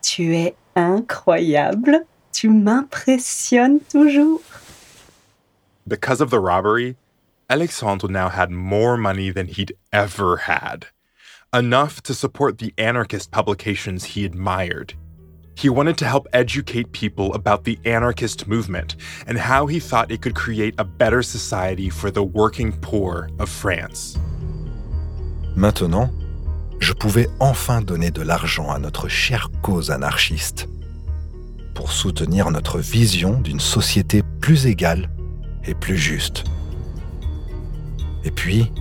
tu 0.00 0.36
es 0.36 0.54
incroyable. 0.74 2.06
Tu 2.32 2.48
m'impressionnes 2.48 3.80
toujours. 3.92 4.40
Because 5.86 6.22
of 6.22 6.30
the 6.30 6.40
robbery, 6.40 6.96
Alexandre 7.50 8.08
now 8.08 8.30
had 8.30 8.50
more 8.50 8.96
money 8.96 9.30
than 9.30 9.48
he'd 9.48 9.76
ever 9.92 10.38
had. 10.38 10.86
Enough 11.52 12.02
to 12.04 12.14
support 12.14 12.56
the 12.56 12.72
anarchist 12.78 13.30
publications 13.30 14.04
he 14.04 14.24
admired. 14.24 14.94
He 15.54 15.68
wanted 15.68 15.98
to 15.98 16.06
help 16.06 16.26
educate 16.32 16.92
people 16.92 17.34
about 17.34 17.64
the 17.64 17.78
anarchist 17.84 18.48
movement 18.48 18.96
and 19.26 19.36
how 19.36 19.66
he 19.66 19.78
thought 19.78 20.10
it 20.10 20.22
could 20.22 20.34
create 20.34 20.74
a 20.78 20.84
better 20.84 21.22
society 21.22 21.90
for 21.90 22.10
the 22.10 22.24
working 22.24 22.72
poor 22.72 23.28
of 23.38 23.50
France. 23.50 24.16
Maintenant, 25.54 26.10
je 26.80 26.94
pouvais 26.94 27.28
enfin 27.40 27.82
donner 27.82 28.10
de 28.10 28.22
l'argent 28.22 28.70
à 28.70 28.78
notre 28.78 29.08
chère 29.08 29.50
cause 29.62 29.90
anarchiste 29.90 30.66
pour 31.74 31.92
soutenir 31.92 32.50
notre 32.50 32.78
vision 32.78 33.40
d'une 33.40 33.60
société 33.60 34.22
plus 34.40 34.66
égale 34.66 35.10
et 35.66 35.74
plus 35.74 35.96
juste. 35.96 36.44
Et 38.24 38.30
puis, 38.30 38.72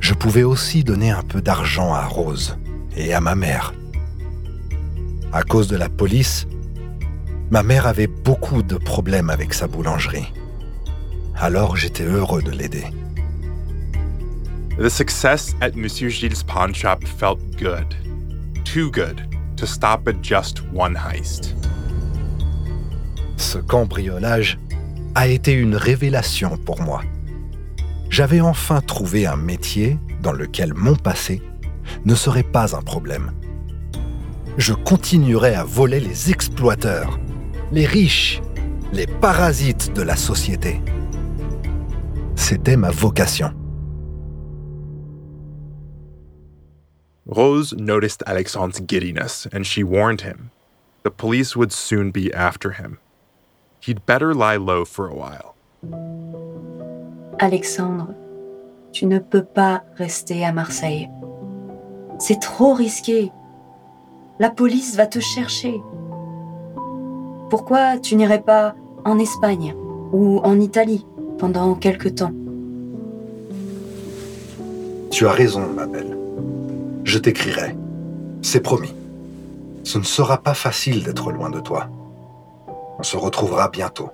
je 0.00 0.14
pouvais 0.14 0.42
aussi 0.42 0.84
donner 0.84 1.10
un 1.10 1.22
peu 1.22 1.42
d'argent 1.42 1.92
à 1.92 2.06
Rose 2.06 2.56
et 2.96 3.12
à 3.12 3.20
ma 3.20 3.34
mère. 3.34 3.74
À 5.32 5.42
cause 5.42 5.68
de 5.68 5.76
la 5.76 5.88
police, 5.88 6.46
ma 7.50 7.62
mère 7.62 7.86
avait 7.86 8.06
beaucoup 8.06 8.62
de 8.62 8.76
problèmes 8.76 9.30
avec 9.30 9.54
sa 9.54 9.66
boulangerie. 9.66 10.32
Alors 11.36 11.76
j'étais 11.76 12.04
heureux 12.04 12.42
de 12.42 12.50
l'aider. 12.50 12.84
The 14.78 14.88
success 14.88 15.54
at 15.60 15.72
Monsieur 15.74 16.08
Gilles' 16.08 16.42
pawn 16.46 16.74
shop 16.74 17.04
felt 17.04 17.38
good. 17.58 17.86
Too 18.64 18.90
good 18.90 19.20
to 19.56 19.66
stop 19.66 20.08
at 20.08 20.22
just 20.22 20.62
one 20.72 20.96
heist. 20.96 21.54
Ce 23.36 23.58
cambriolage 23.58 24.58
a 25.14 25.28
été 25.28 25.52
une 25.52 25.76
révélation 25.76 26.56
pour 26.56 26.80
moi. 26.80 27.02
J'avais 28.08 28.40
enfin 28.40 28.80
trouvé 28.80 29.26
un 29.26 29.36
métier 29.36 29.98
dans 30.22 30.32
lequel 30.32 30.74
mon 30.74 30.96
passé 30.96 31.42
ne 32.04 32.14
serait 32.14 32.42
pas 32.42 32.76
un 32.76 32.82
problème. 32.82 33.32
Je 34.56 34.74
continuerai 34.74 35.54
à 35.54 35.64
voler 35.64 36.00
les 36.00 36.30
exploiteurs, 36.30 37.18
les 37.72 37.86
riches, 37.86 38.40
les 38.92 39.06
parasites 39.06 39.92
de 39.94 40.02
la 40.02 40.16
société. 40.16 40.80
C'était 42.34 42.76
ma 42.76 42.90
vocation. 42.90 43.52
Rose 47.26 47.74
noticed 47.78 48.24
Alexandre's 48.26 48.80
giddiness 48.86 49.46
and 49.52 49.62
she 49.62 49.84
warned 49.84 50.22
him. 50.22 50.50
the 51.02 51.10
police 51.10 51.56
would 51.56 51.72
soon 51.72 52.10
be 52.10 52.32
after 52.32 52.72
him. 52.72 52.98
He'd 53.80 54.04
better 54.04 54.34
lie 54.34 54.56
low 54.56 54.84
for 54.84 55.06
a 55.08 55.14
while. 55.14 55.54
Alexandre, 57.38 58.08
tu 58.92 59.06
ne 59.06 59.18
peux 59.18 59.44
pas 59.44 59.82
rester 59.96 60.44
à 60.44 60.52
Marseille. 60.52 61.08
C'est 62.18 62.40
trop 62.40 62.74
risqué. 62.74 63.32
La 64.38 64.50
police 64.50 64.96
va 64.96 65.06
te 65.06 65.20
chercher. 65.20 65.80
Pourquoi 67.48 67.98
tu 67.98 68.16
n'irais 68.16 68.42
pas 68.42 68.74
en 69.06 69.18
Espagne 69.18 69.74
ou 70.12 70.40
en 70.44 70.60
Italie 70.60 71.06
pendant 71.38 71.74
quelque 71.74 72.08
temps? 72.08 72.32
Tu 75.10 75.26
as 75.26 75.32
raison, 75.32 75.66
ma 75.74 75.86
belle. 75.86 76.16
Je 77.04 77.18
t'écrirai. 77.18 77.74
C'est 78.42 78.60
promis. 78.60 78.94
Ce 79.84 79.98
ne 79.98 80.04
sera 80.04 80.38
pas 80.42 80.54
facile 80.54 81.02
d'être 81.02 81.32
loin 81.32 81.48
de 81.48 81.60
toi. 81.60 81.88
On 83.00 83.02
se 83.02 83.16
retrouvera 83.16 83.70
bientôt. 83.70 84.12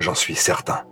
J'en 0.00 0.14
suis 0.14 0.34
certain. 0.34 0.82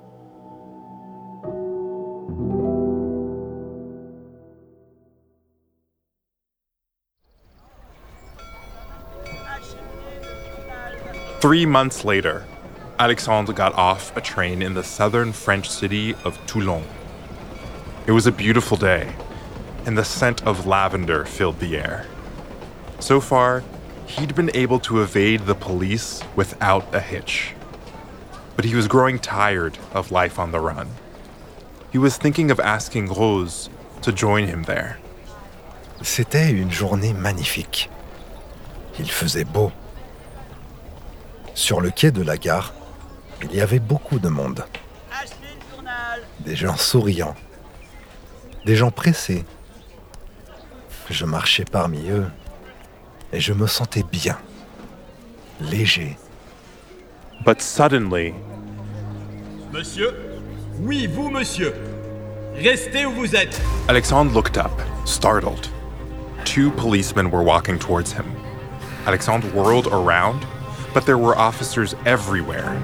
Three 11.40 11.64
months 11.64 12.04
later, 12.04 12.44
Alexandre 12.98 13.54
got 13.54 13.72
off 13.72 14.14
a 14.14 14.20
train 14.20 14.60
in 14.60 14.74
the 14.74 14.84
southern 14.84 15.32
French 15.32 15.70
city 15.70 16.14
of 16.24 16.38
Toulon. 16.46 16.82
It 18.06 18.12
was 18.12 18.26
a 18.26 18.32
beautiful 18.32 18.76
day, 18.76 19.14
and 19.86 19.96
the 19.96 20.04
scent 20.04 20.46
of 20.46 20.66
lavender 20.66 21.24
filled 21.24 21.58
the 21.58 21.78
air. 21.78 22.06
So 23.00 23.18
far, 23.18 23.62
he'd 24.06 24.34
been 24.34 24.50
able 24.54 24.78
to 24.80 25.02
evade 25.02 25.40
the 25.46 25.54
police 25.54 26.22
without 26.34 26.94
a 26.94 27.00
hitch. 27.00 27.54
But 28.56 28.64
he 28.64 28.74
was 28.74 28.88
growing 28.88 29.18
tired 29.18 29.78
of 29.92 30.10
life 30.10 30.38
on 30.38 30.52
the 30.52 30.60
run. 30.60 30.88
He 31.92 31.98
was 31.98 32.16
thinking 32.16 32.50
of 32.50 32.60
asking 32.60 33.08
Rose 33.12 33.68
to 34.02 34.12
join 34.12 34.46
him 34.46 34.64
there. 34.64 34.98
C'était 36.02 36.50
une 36.50 36.70
journée 36.70 37.14
magnifique. 37.14 37.90
Il 38.98 39.10
faisait 39.10 39.44
beau. 39.44 39.72
Sur 41.54 41.80
le 41.80 41.90
quai 41.90 42.10
de 42.10 42.22
la 42.22 42.36
gare, 42.36 42.72
il 43.42 43.54
y 43.54 43.60
avait 43.60 43.78
beaucoup 43.78 44.18
de 44.18 44.28
monde. 44.28 44.64
Des 46.40 46.54
gens 46.54 46.76
souriants. 46.76 47.34
Des 48.64 48.76
gens 48.76 48.90
pressés. 48.90 49.44
Je 51.10 51.24
marchais 51.24 51.64
parmi 51.64 52.10
eux 52.10 52.26
et 53.32 53.40
je 53.40 53.52
me 53.52 53.66
sentais 53.66 54.04
bien. 54.10 54.38
Léger. 55.60 56.16
But 57.44 57.60
suddenly, 57.62 58.34
Monsieur? 59.72 60.14
Oui, 60.80 61.06
vous, 61.06 61.28
monsieur. 61.30 61.74
Restez 62.54 63.04
où 63.04 63.12
vous 63.12 63.34
êtes. 63.36 63.60
Alexandre 63.88 64.32
looked 64.32 64.56
up, 64.56 64.70
startled. 65.04 65.68
Two 66.44 66.70
policemen 66.70 67.30
were 67.30 67.42
walking 67.42 67.78
towards 67.78 68.12
him. 68.12 68.24
Alexandre 69.06 69.46
whirled 69.48 69.86
around, 69.88 70.46
but 70.94 71.04
there 71.04 71.18
were 71.18 71.36
officers 71.36 71.94
everywhere. 72.06 72.74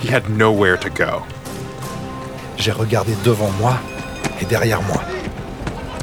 He 0.00 0.08
had 0.08 0.28
nowhere 0.30 0.76
to 0.78 0.90
go. 0.90 1.22
J'ai 2.56 2.72
regardé 2.72 3.14
devant 3.24 3.50
moi 3.60 3.78
et 4.40 4.46
derrière 4.46 4.82
moi. 4.82 5.00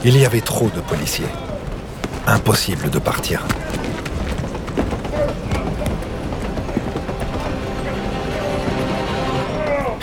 Il 0.05 0.17
y 0.17 0.25
avait 0.25 0.41
trop 0.41 0.69
de 0.69 0.81
policiers. 0.81 1.29
Impossible 2.27 2.89
de 2.89 2.99
partir. 2.99 3.41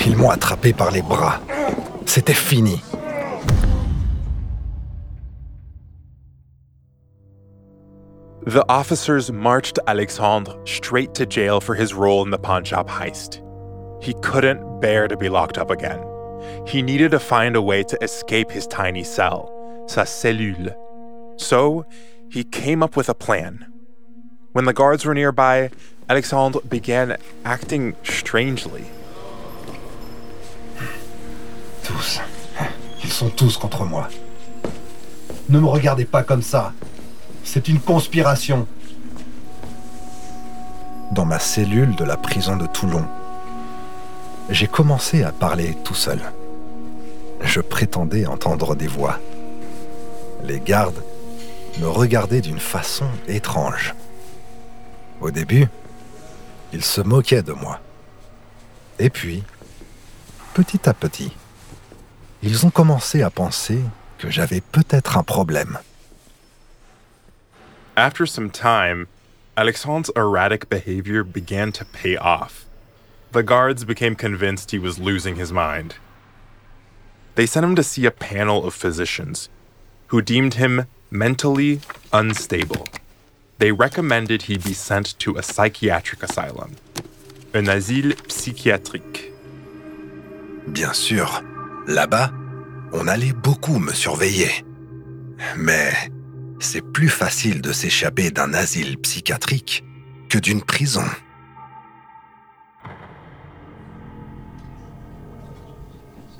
Ils 0.08 0.16
m'ont 0.16 0.30
attrapé 0.30 0.72
par 0.72 0.90
les 0.90 1.02
bras. 1.02 1.38
C'était 2.06 2.32
fini. 2.32 2.80
The 8.46 8.64
officers 8.70 9.30
marched 9.30 9.78
Alexandre 9.86 10.56
straight 10.64 11.12
to 11.16 11.26
jail 11.26 11.60
for 11.60 11.74
his 11.74 11.92
role 11.92 12.24
in 12.24 12.30
the 12.30 12.38
pawn 12.38 12.64
shop 12.64 12.88
heist. 12.88 13.42
He 14.02 14.14
couldn't 14.22 14.80
bear 14.80 15.08
to 15.08 15.16
be 15.18 15.28
locked 15.28 15.58
up 15.58 15.70
again. 15.70 16.02
He 16.66 16.80
needed 16.80 17.10
to 17.10 17.18
find 17.18 17.54
a 17.54 17.60
way 17.60 17.82
to 17.82 18.02
escape 18.02 18.50
his 18.50 18.66
tiny 18.66 19.04
cell, 19.04 19.52
sa 19.86 20.04
cellule. 20.04 20.74
So, 21.38 21.86
he 22.28 22.44
came 22.44 22.82
up 22.82 22.96
with 22.96 23.08
a 23.08 23.14
plan. 23.14 23.64
When 24.52 24.66
the 24.66 24.72
guards 24.72 25.04
were 25.04 25.14
nearby, 25.14 25.70
Alexandre 26.10 26.60
began 26.68 27.16
acting 27.44 27.94
strangely. 28.02 28.84
Tous. 31.84 32.20
Ils 33.04 33.12
sont 33.12 33.30
tous 33.30 33.56
contre 33.56 33.84
moi. 33.84 34.08
Ne 35.48 35.60
me 35.60 35.66
regardez 35.66 36.04
pas 36.04 36.22
comme 36.24 36.42
ça. 36.42 36.72
C'est 37.44 37.68
une 37.68 37.80
conspiration. 37.80 38.66
Dans 41.12 41.24
ma 41.24 41.38
cellule 41.38 41.94
de 41.96 42.04
la 42.04 42.16
prison 42.16 42.56
de 42.56 42.66
Toulon, 42.66 43.06
j'ai 44.50 44.66
commencé 44.66 45.22
à 45.22 45.32
parler 45.32 45.76
tout 45.84 45.94
seul. 45.94 46.20
Je 47.42 47.60
prétendais 47.60 48.26
entendre 48.26 48.74
des 48.74 48.88
voix. 48.88 49.18
Les 50.44 50.60
gardes 50.60 51.02
me 51.78 51.88
regardaient 51.88 52.40
d'une 52.40 52.58
façon 52.58 53.08
étrange. 53.28 53.94
Au 55.20 55.30
début, 55.30 55.66
ils 56.72 56.84
se 56.84 57.00
moquaient 57.00 57.42
de 57.42 57.52
moi. 57.52 57.80
Et 58.98 59.10
puis, 59.10 59.44
petit 60.54 60.88
à 60.88 60.94
petit, 60.94 61.32
ils 62.42 62.66
ont 62.66 62.70
commencé 62.70 63.22
à 63.22 63.30
penser 63.30 63.80
que 64.18 64.30
j'avais 64.30 64.60
peut-être 64.60 65.16
un 65.16 65.22
problème. 65.22 65.78
After 67.96 68.26
some 68.26 68.50
time, 68.50 69.06
Alexandre's 69.56 70.10
erratic 70.16 70.68
behavior 70.68 71.24
began 71.24 71.72
to 71.72 71.84
pay 71.84 72.16
off. 72.16 72.64
The 73.32 73.42
guards 73.42 73.84
became 73.84 74.14
convinced 74.14 74.70
he 74.70 74.78
was 74.78 74.98
losing 74.98 75.36
his 75.36 75.52
mind. 75.52 75.96
They 77.34 77.46
sent 77.46 77.64
him 77.64 77.74
to 77.76 77.82
see 77.82 78.06
a 78.06 78.10
panel 78.10 78.64
of 78.64 78.74
physicians 78.74 79.48
who 80.08 80.22
deemed 80.22 80.54
him 80.54 80.86
mentally 81.10 81.80
unstable. 82.12 82.86
They 83.58 83.72
recommended 83.72 84.42
he 84.42 84.56
be 84.56 84.74
sent 84.74 85.18
to 85.20 85.36
a 85.36 85.42
psychiatric 85.42 86.22
asylum, 86.22 86.76
un 87.54 87.66
asile 87.68 88.14
psychiatrique. 88.28 89.32
Bien 90.68 90.92
sûr, 90.92 91.42
là-bas, 91.86 92.30
on 92.92 93.08
allait 93.08 93.32
beaucoup 93.32 93.78
me 93.78 93.92
surveiller. 93.92 94.64
Mais 95.56 95.92
c'est 96.60 96.82
plus 96.82 97.08
facile 97.08 97.62
de 97.62 97.72
s'échapper 97.72 98.30
d'un 98.30 98.52
asile 98.54 98.98
psychiatrique 98.98 99.84
que 100.28 100.38
d'une 100.38 100.62
prison. 100.62 101.04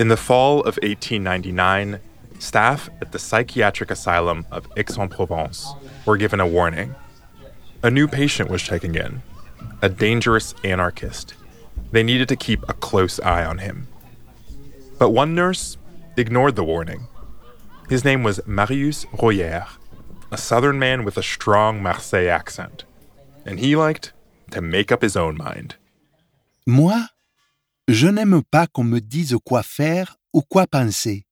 In 0.00 0.08
the 0.08 0.16
fall 0.16 0.60
of 0.60 0.78
1899, 0.82 1.98
staff 2.38 2.88
at 3.00 3.12
the 3.12 3.18
psychiatric 3.18 3.90
asylum 3.90 4.46
of 4.50 4.68
Aix-en-Provence 4.76 5.72
were 6.06 6.16
given 6.16 6.40
a 6.40 6.46
warning. 6.46 6.94
A 7.82 7.90
new 7.90 8.08
patient 8.08 8.50
was 8.50 8.62
checking 8.62 8.94
in, 8.94 9.22
a 9.82 9.88
dangerous 9.88 10.54
anarchist. 10.64 11.34
They 11.92 12.02
needed 12.02 12.28
to 12.28 12.36
keep 12.36 12.68
a 12.68 12.74
close 12.74 13.20
eye 13.20 13.44
on 13.44 13.58
him. 13.58 13.88
But 14.98 15.10
one 15.10 15.34
nurse 15.34 15.76
ignored 16.16 16.56
the 16.56 16.64
warning. 16.64 17.06
His 17.88 18.04
name 18.04 18.22
was 18.22 18.40
Marius 18.46 19.06
Royer, 19.12 19.66
a 20.30 20.36
southern 20.36 20.78
man 20.78 21.04
with 21.04 21.16
a 21.16 21.22
strong 21.22 21.82
Marseille 21.82 22.28
accent. 22.28 22.84
And 23.46 23.60
he 23.60 23.76
liked 23.76 24.12
to 24.50 24.60
make 24.60 24.92
up 24.92 25.02
his 25.02 25.16
own 25.16 25.36
mind. 25.36 25.76
Moi, 26.66 27.06
je 27.88 28.08
n'aime 28.08 28.42
pas 28.50 28.66
qu'on 28.66 28.84
me 28.84 29.00
dise 29.00 29.36
quoi 29.44 29.62
faire 29.62 30.16
ou 30.34 30.42
quoi 30.42 30.66
penser. 30.66 31.24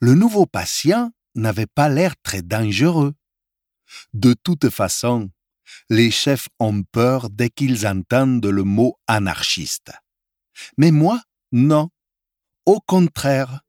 Le 0.00 0.14
nouveau 0.14 0.46
patient 0.46 1.10
n'avait 1.34 1.66
pas 1.66 1.88
l'air 1.88 2.14
très 2.22 2.42
dangereux. 2.42 3.14
De 4.12 4.34
toute 4.34 4.70
façon, 4.70 5.30
les 5.90 6.10
chefs 6.10 6.48
ont 6.58 6.82
peur 6.82 7.30
dès 7.30 7.50
qu'ils 7.50 7.86
entendent 7.86 8.46
le 8.46 8.64
mot 8.64 8.96
anarchiste. 9.06 9.92
Mais 10.78 10.90
moi, 10.90 11.20
non. 11.52 11.90
Au 12.64 12.80
contraire, 12.80 13.60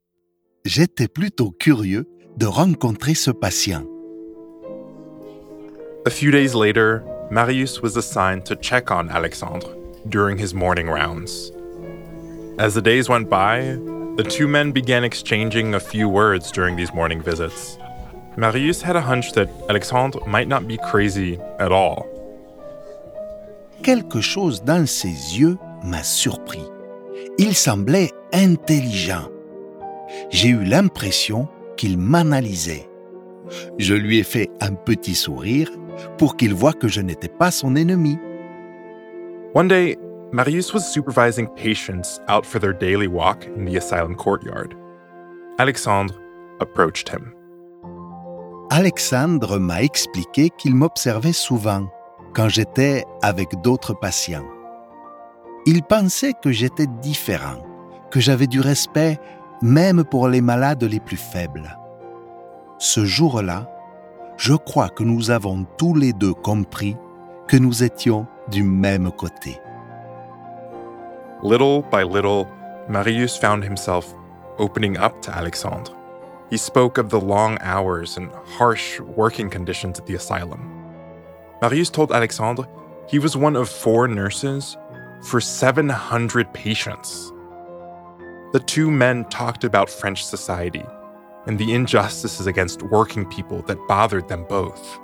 j'étais 0.66 1.08
plutôt 1.08 1.52
curieux 1.52 2.08
de 2.38 2.46
rencontrer 2.46 3.16
ce 3.16 3.32
patient. 3.32 3.86
A 6.06 6.10
few 6.10 6.32
days 6.32 6.56
later, 6.56 7.04
Marius 7.30 7.82
was 7.82 7.98
assigned 7.98 8.46
to 8.46 8.56
check 8.56 8.90
on 8.92 9.10
Alexandre 9.10 9.76
during 10.08 10.38
his 10.38 10.54
morning 10.54 10.88
rounds. 10.88 11.52
As 12.58 12.74
the 12.74 12.82
days 12.82 13.10
went 13.10 13.30
by, 13.30 13.78
the 14.18 14.24
two 14.24 14.48
men 14.48 14.72
began 14.72 15.04
exchanging 15.04 15.76
a 15.76 15.80
few 15.80 16.10
words 16.10 16.52
during 16.52 16.76
these 16.76 16.94
morning 16.94 17.22
visits. 17.22 17.78
Marius 18.36 18.82
had 18.82 18.96
a 18.96 19.02
hunch 19.02 19.32
that 19.32 19.50
Alexandre 19.70 20.20
might 20.28 20.48
not 20.48 20.68
be 20.68 20.78
crazy 20.78 21.40
at 21.60 21.72
all. 21.72 22.08
quelque 23.88 24.20
chose 24.20 24.64
dans 24.64 24.86
ses 24.86 25.40
yeux 25.40 25.58
m'a 25.84 26.04
surpris. 26.04 26.66
Il 27.38 27.56
semblait 27.56 28.12
intelligent. 28.34 29.30
J'ai 30.30 30.50
eu 30.50 30.64
l'impression 30.64 31.48
qu'il 31.78 31.98
m'analysait. 31.98 32.90
Je 33.78 33.94
lui 33.94 34.20
ai 34.20 34.24
fait 34.24 34.50
un 34.60 34.74
petit 34.74 35.16
sourire 35.16 35.72
pour 36.18 36.36
qu'il 36.36 36.54
voie 36.54 36.74
que 36.74 36.90
je 36.90 37.00
n'étais 37.00 37.30
pas 37.30 37.50
son 37.50 37.78
ennemi. 37.78 38.18
One 39.54 39.70
day, 39.70 39.98
Marius 40.34 40.74
was 40.74 40.82
supervising 40.82 41.48
patients 41.56 42.20
out 42.28 42.46
for 42.46 42.60
their 42.60 42.74
daily 42.74 43.08
walk 43.08 43.46
in 43.46 43.64
the 43.64 43.78
asylum 43.78 44.14
courtyard. 44.14 44.76
Alexandre 45.58 46.14
approached 46.60 47.08
him. 47.08 47.34
Alexandre 48.70 49.58
m'a 49.58 49.82
expliqué 49.84 50.50
qu'il 50.58 50.76
m'observait 50.76 51.32
souvent 51.32 51.88
quand 52.34 52.50
j'étais 52.50 53.06
avec 53.24 53.62
d'autres 53.62 53.94
patients. 53.94 54.46
Il 55.66 55.82
pensait 55.82 56.34
que 56.34 56.52
j'étais 56.52 56.88
différent, 57.02 57.64
que 58.12 58.20
j'avais 58.20 58.48
du 58.48 58.60
respect 58.60 59.18
même 59.62 60.04
pour 60.04 60.28
les 60.28 60.42
malades 60.42 60.84
les 60.84 61.00
plus 61.00 61.16
faibles. 61.16 61.80
Ce 62.80 63.06
jour-là, 63.06 63.72
je 64.36 64.56
crois 64.56 64.90
que 64.90 65.04
nous 65.04 65.32
avons 65.32 65.66
tous 65.78 65.94
les 65.94 66.12
deux 66.12 66.34
compris 66.34 66.98
que 67.48 67.56
nous 67.56 67.82
étions 67.82 68.28
du 68.50 68.64
même 68.64 69.10
côté. 69.10 69.62
Little 71.48 71.84
by 71.84 72.04
little, 72.04 72.46
Marius 72.90 73.38
found 73.38 73.64
himself 73.64 74.14
opening 74.58 74.98
up 74.98 75.22
to 75.22 75.34
Alexandre. 75.34 75.94
He 76.50 76.58
spoke 76.58 76.98
of 76.98 77.10
the 77.10 77.22
long 77.22 77.58
hours 77.62 78.18
and 78.18 78.30
harsh 78.58 79.00
working 79.00 79.50
conditions 79.50 79.98
at 79.98 80.06
the 80.06 80.16
asylum. 80.16 80.60
Marius 81.62 81.90
told 81.90 82.12
Alexandre 82.12 82.68
he 83.08 83.18
was 83.18 83.38
one 83.38 83.56
of 83.56 83.70
four 83.70 84.10
nurses 84.10 84.76
for 85.24 85.40
700 85.40 86.54
patients. 86.54 87.32
The 88.52 88.62
two 88.66 88.92
men 88.92 89.24
talked 89.30 89.64
about 89.64 89.90
French 89.90 90.26
society 90.26 90.84
and 91.46 91.58
the 91.58 91.74
injustices 91.74 92.46
against 92.46 92.84
working 92.84 93.26
people 93.26 93.62
that 93.68 93.88
bothered 93.88 94.28
them 94.28 94.44
both. 94.50 95.00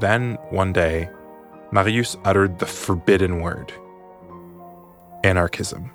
Then, 0.00 0.34
one 0.50 0.74
day, 0.74 1.08
Marius 1.72 2.14
uttered 2.26 2.58
the 2.58 2.66
forbidden 2.66 3.40
word 3.40 3.72
anarchism. 5.22 5.90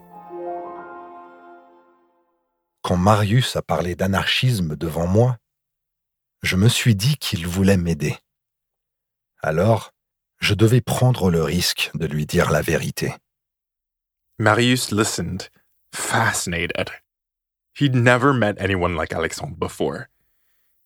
Quand 2.83 2.97
Marius 2.97 3.55
a 3.55 3.61
parlé 3.61 3.95
d'anarchisme 3.95 4.75
devant 4.75 5.07
moi, 5.07 5.37
je 6.41 6.55
me 6.55 6.67
suis 6.67 6.95
dit 6.95 7.17
qu'il 7.17 7.47
voulait 7.47 7.77
m'aider. 7.77 8.17
Alors, 9.43 9.93
je 10.39 10.53
devais 10.55 10.81
prendre 10.81 11.29
le 11.29 11.43
risque 11.43 11.91
de 11.93 12.07
lui 12.07 12.25
dire 12.25 12.49
la 12.51 12.61
vérité. 12.61 13.13
Marius 14.39 14.91
listened, 14.91 15.49
fascinated. 15.93 16.89
He'd 17.75 17.95
never 17.95 18.33
met 18.33 18.59
anyone 18.59 18.95
like 18.95 19.13
Alexandre 19.13 19.55
before. 19.55 20.09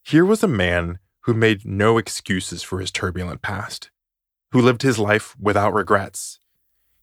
Here 0.03 0.25
was 0.25 0.43
a 0.43 0.47
man 0.47 0.99
who 1.21 1.33
made 1.33 1.65
no 1.65 1.97
excuses 1.97 2.61
for 2.61 2.79
his 2.79 2.91
turbulent 2.91 3.41
past, 3.41 3.89
who 4.51 4.61
lived 4.61 4.83
his 4.83 4.99
life 4.99 5.35
without 5.39 5.73
regrets. 5.73 6.39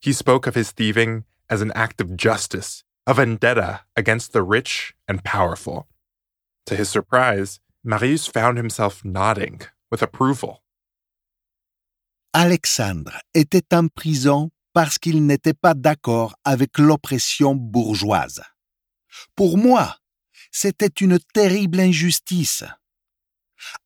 He 0.03 0.12
spoke 0.12 0.49
of 0.49 0.57
his 0.57 0.73
thieving 0.73 1.25
as 1.49 1.62
an 1.62 1.71
act 1.77 2.01
of 2.01 2.17
justice, 2.17 2.83
a 3.07 3.15
vendetta 3.15 3.83
against 3.97 4.33
the 4.33 4.43
rich 4.43 4.95
and 5.07 5.23
powerful. 5.23 5.87
To 6.67 6.75
his 6.75 6.88
surprise, 6.88 7.61
Marius 7.85 8.27
found 8.27 8.59
himself 8.59 9.05
nodding 9.05 9.61
with 9.93 10.03
approval. 10.03 10.59
Alexandre 12.35 13.21
était 13.33 13.73
en 13.73 13.88
prison 13.88 14.51
parce 14.75 14.99
qu'il 14.99 15.25
n'était 15.25 15.55
pas 15.55 15.75
d'accord 15.75 16.35
avec 16.45 16.79
l'oppression 16.79 17.55
bourgeoise. 17.55 18.43
Pour 19.37 19.57
moi, 19.57 19.99
c'était 20.51 21.01
une 21.01 21.21
terrible 21.33 21.79
injustice. 21.79 22.65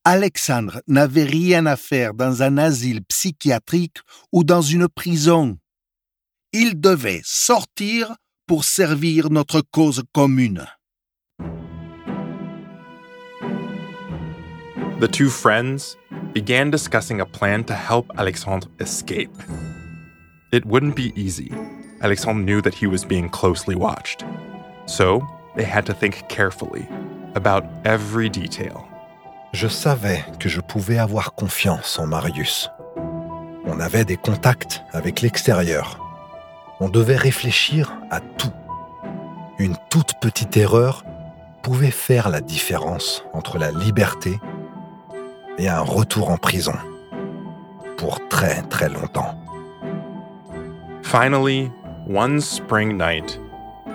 Alexandre 0.03 0.81
n'avait 0.87 1.25
rien 1.25 1.67
à 1.67 1.75
faire 1.75 2.15
dans 2.15 2.41
un 2.41 2.57
asile 2.57 3.03
psychiatrique 3.03 3.99
ou 4.31 4.43
dans 4.43 4.63
une 4.63 4.87
prison. 4.87 5.59
Il 6.59 6.81
devait 6.81 7.21
sortir 7.23 8.15
pour 8.47 8.63
servir 8.63 9.29
notre 9.29 9.61
cause 9.61 10.01
commune. 10.11 10.65
The 14.99 15.07
two 15.07 15.29
friends 15.29 15.95
began 16.33 16.71
discussing 16.71 17.21
a 17.21 17.27
plan 17.27 17.63
to 17.65 17.75
help 17.75 18.07
Alexandre 18.17 18.67
escape. 18.79 19.29
It 20.51 20.65
wouldn't 20.65 20.95
be 20.95 21.13
easy. 21.15 21.51
Alexandre 22.01 22.41
knew 22.43 22.61
that 22.63 22.73
he 22.73 22.87
was 22.87 23.05
being 23.05 23.29
closely 23.29 23.75
watched. 23.75 24.25
So, 24.87 25.21
they 25.55 25.63
had 25.63 25.85
to 25.85 25.93
think 25.93 26.27
carefully 26.27 26.87
about 27.35 27.65
every 27.85 28.29
detail. 28.29 28.83
Je 29.53 29.67
savais 29.67 30.25
que 30.39 30.49
je 30.49 30.61
pouvais 30.61 30.97
avoir 30.97 31.35
confiance 31.35 31.99
en 31.99 32.07
Marius. 32.07 32.67
On 33.67 33.79
avait 33.79 34.05
des 34.05 34.17
contacts 34.17 34.81
avec 34.93 35.21
l'extérieur. 35.21 36.06
On 36.79 36.89
devait 36.89 37.15
réfléchir 37.15 37.97
à 38.11 38.19
tout. 38.19 38.53
Une 39.57 39.75
toute 39.89 40.13
petite 40.21 40.55
erreur 40.57 41.03
pouvait 41.63 41.91
faire 41.91 42.29
la 42.29 42.39
différence 42.39 43.23
entre 43.33 43.57
la 43.57 43.71
liberté 43.71 44.39
et 45.57 45.67
un 45.67 45.81
retour 45.81 46.29
en 46.29 46.37
prison. 46.37 46.75
Pour 47.97 48.19
très 48.29 48.61
très 48.63 48.89
longtemps. 48.89 49.35
Finally, 51.01 51.71
one 52.07 52.39
spring 52.39 52.95
night, 52.95 53.39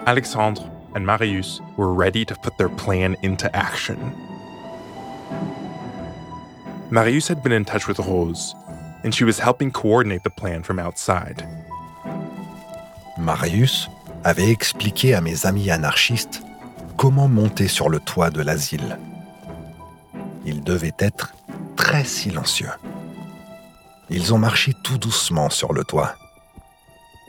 Alexandre 0.06 0.62
and 0.96 1.06
Marius 1.06 1.60
were 1.76 1.94
ready 1.94 2.24
to 2.24 2.34
put 2.42 2.56
their 2.58 2.68
plan 2.68 3.16
into 3.22 3.48
action. 3.54 3.96
Marius 6.90 7.28
had 7.28 7.42
been 7.44 7.52
in 7.52 7.64
touch 7.64 7.86
with 7.86 8.00
Rose, 8.00 8.54
and 9.04 9.14
she 9.14 9.24
was 9.24 9.38
helping 9.38 9.70
coordinate 9.70 10.24
the 10.24 10.30
plan 10.30 10.62
from 10.64 10.80
outside. 10.80 11.46
Marius 13.18 13.88
avait 14.24 14.50
expliqué 14.50 15.14
à 15.14 15.20
mes 15.20 15.46
amis 15.46 15.70
anarchistes 15.70 16.42
comment 16.96 17.28
monter 17.28 17.68
sur 17.68 17.88
le 17.88 18.00
toit 18.00 18.30
de 18.30 18.42
l'asile. 18.42 18.98
Ils 20.44 20.62
devaient 20.62 20.94
être 20.98 21.34
très 21.76 22.04
silencieux. 22.04 22.70
Ils 24.10 24.34
ont 24.34 24.38
marché 24.38 24.72
tout 24.82 24.98
doucement 24.98 25.50
sur 25.50 25.72
le 25.72 25.84
toit, 25.84 26.14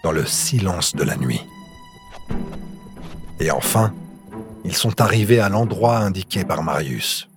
dans 0.04 0.12
le 0.12 0.26
silence 0.26 0.96
de 0.96 1.04
la 1.04 1.16
nuit. 1.16 1.42
Et 3.40 3.52
enfin, 3.52 3.94
ils 4.64 4.76
sont 4.76 5.02
arrivés 5.02 5.40
à 5.40 5.50
l'endroit 5.50 5.98
indiqué 5.98 6.44
par 6.44 6.64
Marius. 6.64 7.28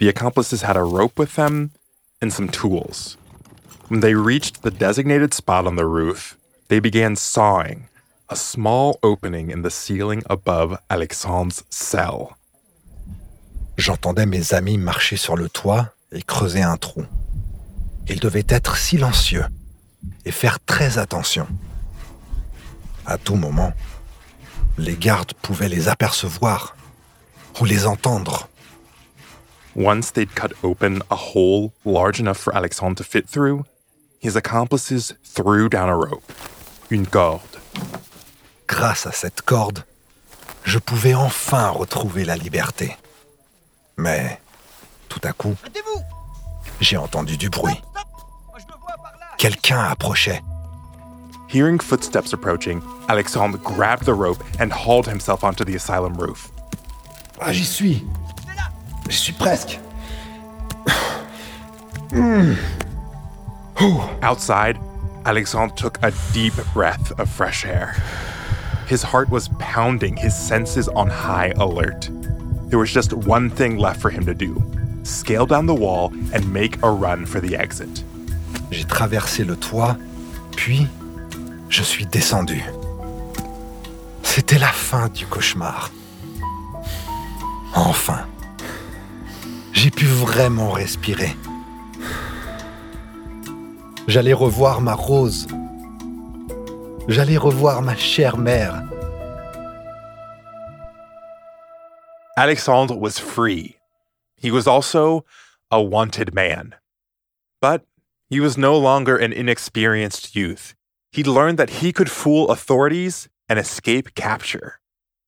The 0.00 0.08
accomplices 0.08 0.62
had 0.62 0.76
a 0.76 0.82
rope 0.82 1.18
with 1.18 1.34
them 1.34 1.70
and 2.22 2.30
some 2.30 2.48
tools. 2.48 3.18
When 3.88 4.00
they 4.00 4.14
reached 4.14 4.60
the 4.60 4.70
designated 4.70 5.32
spot 5.32 5.66
on 5.66 5.76
the 5.76 5.86
roof, 5.86 6.36
they 6.68 6.78
began 6.78 7.16
sawing 7.16 7.88
a 8.28 8.36
small 8.36 8.98
opening 9.02 9.50
in 9.50 9.62
the 9.62 9.70
ceiling 9.70 10.22
above 10.28 10.76
Alexandre's 10.90 11.64
cell. 11.70 12.36
J'entendais 13.78 14.26
mes 14.26 14.52
amis 14.52 14.76
marcher 14.76 15.16
sur 15.16 15.36
le 15.36 15.48
toit 15.48 15.94
et 16.12 16.20
creuser 16.20 16.60
un 16.60 16.76
trou. 16.76 17.06
Ils 18.08 18.20
devaient 18.20 18.44
être 18.50 18.76
silencieux 18.76 19.46
et 20.26 20.32
faire 20.32 20.60
très 20.66 20.98
attention. 20.98 21.46
À 23.06 23.16
tout 23.16 23.36
moment, 23.36 23.72
les 24.76 24.96
gardes 24.96 25.32
pouvaient 25.40 25.70
les 25.70 25.88
apercevoir 25.88 26.76
ou 27.58 27.64
les 27.64 27.86
entendre. 27.86 28.48
Once 29.74 30.10
they'd 30.12 30.34
cut 30.34 30.52
open 30.62 31.02
a 31.10 31.16
hole 31.16 31.72
large 31.86 32.20
enough 32.20 32.36
for 32.36 32.54
Alexandre 32.54 32.96
to 32.96 33.04
fit 33.04 33.26
through, 33.26 33.64
his 34.20 34.36
accomplices 34.36 35.14
threw 35.24 35.68
down 35.68 35.88
a 35.88 35.96
rope, 35.96 36.32
une 36.90 37.06
corde. 37.06 37.40
Grâce 38.66 39.06
à 39.06 39.12
cette 39.12 39.42
corde, 39.42 39.84
je 40.64 40.78
pouvais 40.78 41.14
enfin 41.14 41.70
retrouver 41.70 42.24
la 42.24 42.36
liberté. 42.36 42.96
Mais 43.96 44.40
tout 45.08 45.20
à 45.24 45.32
coup, 45.32 45.54
j'ai 46.80 46.96
entendu 46.96 47.36
du 47.36 47.48
bruit. 47.48 47.80
Quelqu'un 49.38 49.80
approchait. 49.84 50.42
Hearing 51.48 51.80
footsteps 51.80 52.34
approaching, 52.34 52.82
Alexandre 53.08 53.56
grabbed 53.58 54.04
the 54.04 54.12
rope 54.12 54.42
and 54.60 54.70
hauled 54.70 55.06
himself 55.06 55.42
onto 55.42 55.64
the 55.64 55.76
asylum 55.76 56.14
roof. 56.14 56.50
Ah, 57.40 57.52
j'y 57.52 57.64
suis. 57.64 58.04
J'y 59.08 59.16
suis 59.16 59.32
presque. 59.32 59.78
Outside, 64.22 64.78
Alexandre 65.24 65.74
took 65.74 65.98
a 66.02 66.12
deep 66.32 66.54
breath 66.72 67.18
of 67.18 67.30
fresh 67.30 67.64
air. 67.64 67.94
His 68.86 69.02
heart 69.02 69.28
was 69.30 69.48
pounding, 69.58 70.16
his 70.16 70.34
senses 70.34 70.88
on 70.88 71.08
high 71.08 71.52
alert. 71.56 72.08
There 72.70 72.78
was 72.78 72.92
just 72.92 73.12
one 73.12 73.50
thing 73.50 73.78
left 73.78 74.00
for 74.00 74.10
him 74.10 74.24
to 74.26 74.34
do 74.34 74.62
scale 75.08 75.46
down 75.46 75.66
the 75.66 75.74
wall, 75.74 76.12
and 76.32 76.52
make 76.52 76.82
a 76.82 76.90
run 76.90 77.26
for 77.26 77.40
the 77.40 77.56
exit. 77.56 78.04
J'ai 78.70 78.84
traversé 78.84 79.44
le 79.44 79.56
toit, 79.56 79.96
puis 80.56 80.86
je 81.68 81.82
suis 81.82 82.06
descendu. 82.06 82.62
C'était 84.22 84.58
la 84.58 84.72
fin 84.72 85.08
du 85.08 85.26
cauchemar. 85.26 85.90
Enfin, 87.74 88.26
j'ai 89.72 89.90
pu 89.90 90.04
vraiment 90.04 90.70
respirer. 90.70 91.34
J'allais 94.08 94.32
revoir 94.32 94.80
ma 94.80 94.94
rose. 94.94 95.46
J'allais 97.08 97.36
revoir 97.36 97.82
ma 97.82 97.94
chère 97.94 98.36
mère. 98.36 98.88
Alexandre 102.34 102.96
was 102.96 103.18
free. 103.18 103.76
He 104.38 104.50
was 104.50 104.66
also 104.66 105.26
a 105.70 105.82
wanted 105.82 106.32
man. 106.32 106.74
But 107.60 107.84
he 108.30 108.40
was 108.40 108.56
no 108.56 108.78
longer 108.78 109.18
an 109.18 109.34
inexperienced 109.34 110.34
youth. 110.34 110.74
He'd 111.12 111.26
learned 111.26 111.58
that 111.58 111.82
he 111.82 111.92
could 111.92 112.10
fool 112.10 112.48
authorities 112.48 113.28
and 113.46 113.58
escape 113.58 114.14
capture. 114.14 114.80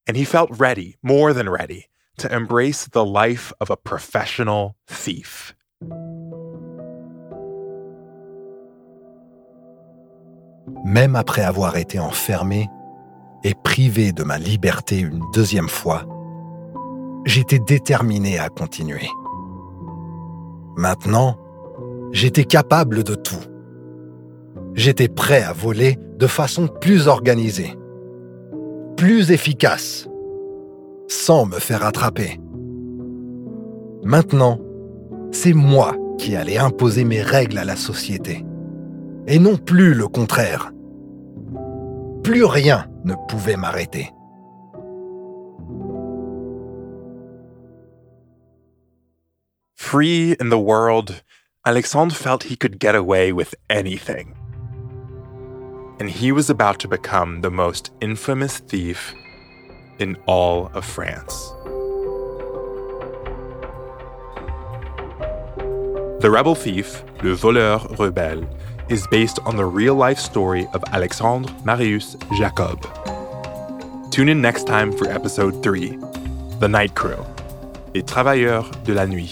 And 0.07 0.17
he 0.17 0.25
felt 0.25 0.59
ready, 0.59 0.97
more 1.03 1.35
than 1.35 1.51
ready, 1.51 1.91
to 2.17 2.35
embrace 2.35 2.87
the 2.87 3.05
life 3.05 3.53
of 3.61 3.69
a 3.69 3.77
professional 3.77 4.77
thief. 4.87 5.55
Même 10.85 11.17
après 11.17 11.43
avoir 11.43 11.77
été 11.77 11.99
enfermé 11.99 12.69
et 13.45 13.55
privé 13.55 14.13
de 14.13 14.23
ma 14.23 14.39
liberté 14.39 14.99
une 14.99 15.23
deuxième 15.33 15.69
fois, 15.69 16.05
j'étais 17.25 17.59
déterminé 17.59 18.39
à 18.39 18.49
continuer. 18.49 19.09
Maintenant, 20.77 21.37
j'étais 22.13 22.45
capable 22.45 23.03
de 23.05 23.15
tout. 23.15 23.45
J'étais 24.75 25.09
prêt 25.09 25.43
à 25.43 25.53
voler 25.53 25.99
de 26.19 26.27
façon 26.27 26.69
plus 26.69 27.09
organisée, 27.09 27.75
plus 28.97 29.31
efficace, 29.31 30.09
sans 31.09 31.47
me 31.47 31.59
faire 31.59 31.85
attraper. 31.85 32.41
Maintenant, 34.05 34.59
c'est 35.33 35.53
moi 35.53 35.97
qui 36.19 36.37
allais 36.37 36.59
imposer 36.59 37.05
mes 37.05 37.23
règles 37.23 37.59
à 37.59 37.65
la 37.65 37.77
société, 37.77 38.45
et 39.31 39.39
non 39.39 39.57
plus 39.57 39.95
le 39.95 40.09
contraire. 40.09 40.73
Plus 42.25 42.45
rien 42.45 42.87
ne 43.05 43.15
pouvait 43.29 43.57
m'arrêter. 43.57 44.11
Free 49.77 50.37
in 50.41 50.51
the 50.51 50.59
world, 50.59 51.23
Alexandre 51.65 52.15
felt 52.15 52.43
he 52.43 52.57
could 52.57 52.81
get 52.81 52.97
away 52.97 53.33
with 53.33 53.55
anything. 53.71 54.35
And 56.01 56.11
he 56.11 56.33
was 56.33 56.51
about 56.51 56.81
to 56.81 56.89
become 56.89 57.41
the 57.41 57.51
most 57.51 57.93
infamous 58.01 58.59
thief 58.59 59.15
in 60.01 60.17
all 60.27 60.71
of 60.75 60.85
France. 60.85 61.53
The 66.21 66.31
Rebel 66.31 66.57
Thief, 66.57 67.05
Le 67.23 67.35
Voleur 67.35 67.79
Rebelle, 67.97 68.45
is 68.91 69.07
based 69.07 69.39
on 69.47 69.57
the 69.57 69.65
real 69.65 69.95
life 69.95 70.19
story 70.19 70.67
of 70.75 70.83
Alexandre 70.93 71.51
Marius 71.65 72.17
Jacob. 72.37 72.83
Tune 74.11 74.29
in 74.29 74.43
next 74.43 74.67
time 74.67 74.93
for 74.93 75.09
episode 75.09 75.63
3 75.63 75.97
The 76.59 76.69
Night 76.69 76.95
Crew, 76.97 77.25
Les 77.95 78.03
Travailleurs 78.03 78.69
de 78.85 78.93
la 78.93 79.07
Nuit. 79.07 79.31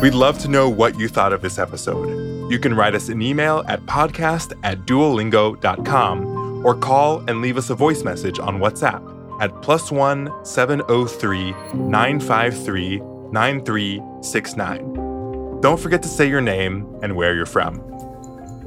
We'd 0.00 0.14
love 0.14 0.38
to 0.38 0.48
know 0.48 0.68
what 0.68 0.96
you 0.96 1.08
thought 1.08 1.32
of 1.32 1.42
this 1.42 1.58
episode. 1.58 2.52
You 2.52 2.60
can 2.60 2.74
write 2.74 2.94
us 2.94 3.08
an 3.08 3.20
email 3.20 3.64
at 3.66 3.80
podcast 3.86 4.52
at 4.62 4.86
duolingo.com 4.86 6.64
or 6.64 6.76
call 6.76 7.18
and 7.28 7.42
leave 7.42 7.56
us 7.56 7.70
a 7.70 7.74
voice 7.74 8.04
message 8.04 8.38
on 8.38 8.60
WhatsApp 8.60 9.02
at 9.42 9.60
plus 9.60 9.90
one 9.90 10.32
703 10.44 11.50
953 11.74 13.17
9369. 13.32 15.60
Don't 15.60 15.80
forget 15.80 16.02
to 16.02 16.08
say 16.08 16.28
your 16.28 16.40
name 16.40 16.86
and 17.02 17.16
where 17.16 17.34
you're 17.34 17.46
from. 17.46 17.82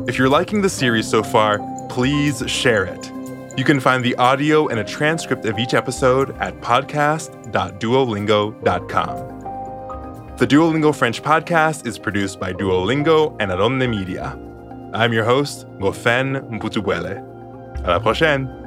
If 0.08 0.17
you're 0.17 0.30
liking 0.30 0.62
the 0.62 0.69
series 0.69 1.08
so 1.08 1.24
far, 1.24 1.60
please 1.89 2.43
share 2.47 2.86
it. 2.86 3.12
You 3.58 3.63
can 3.63 3.80
find 3.80 4.04
the 4.04 4.15
audio 4.15 4.67
and 4.67 4.80
a 4.80 4.84
transcript 4.84 5.45
of 5.45 5.58
each 5.60 5.74
episode 5.74 6.36
at 6.38 6.60
podcast.duolingo.com. 6.62 9.28
The 10.38 10.47
Duolingo 10.47 10.95
French 10.95 11.21
podcast 11.21 11.86
is 11.86 12.00
produced 12.00 12.39
by 12.39 12.54
Duolingo 12.54 13.36
and 13.39 13.52
Aronde 13.52 13.88
Media. 13.91 14.39
I'm 14.93 15.13
your 15.13 15.24
host, 15.24 15.67
Gofen 15.80 16.41
Mputubuele. 16.50 17.21
À 17.84 17.88
la 17.88 18.00
prochaine! 18.00 18.61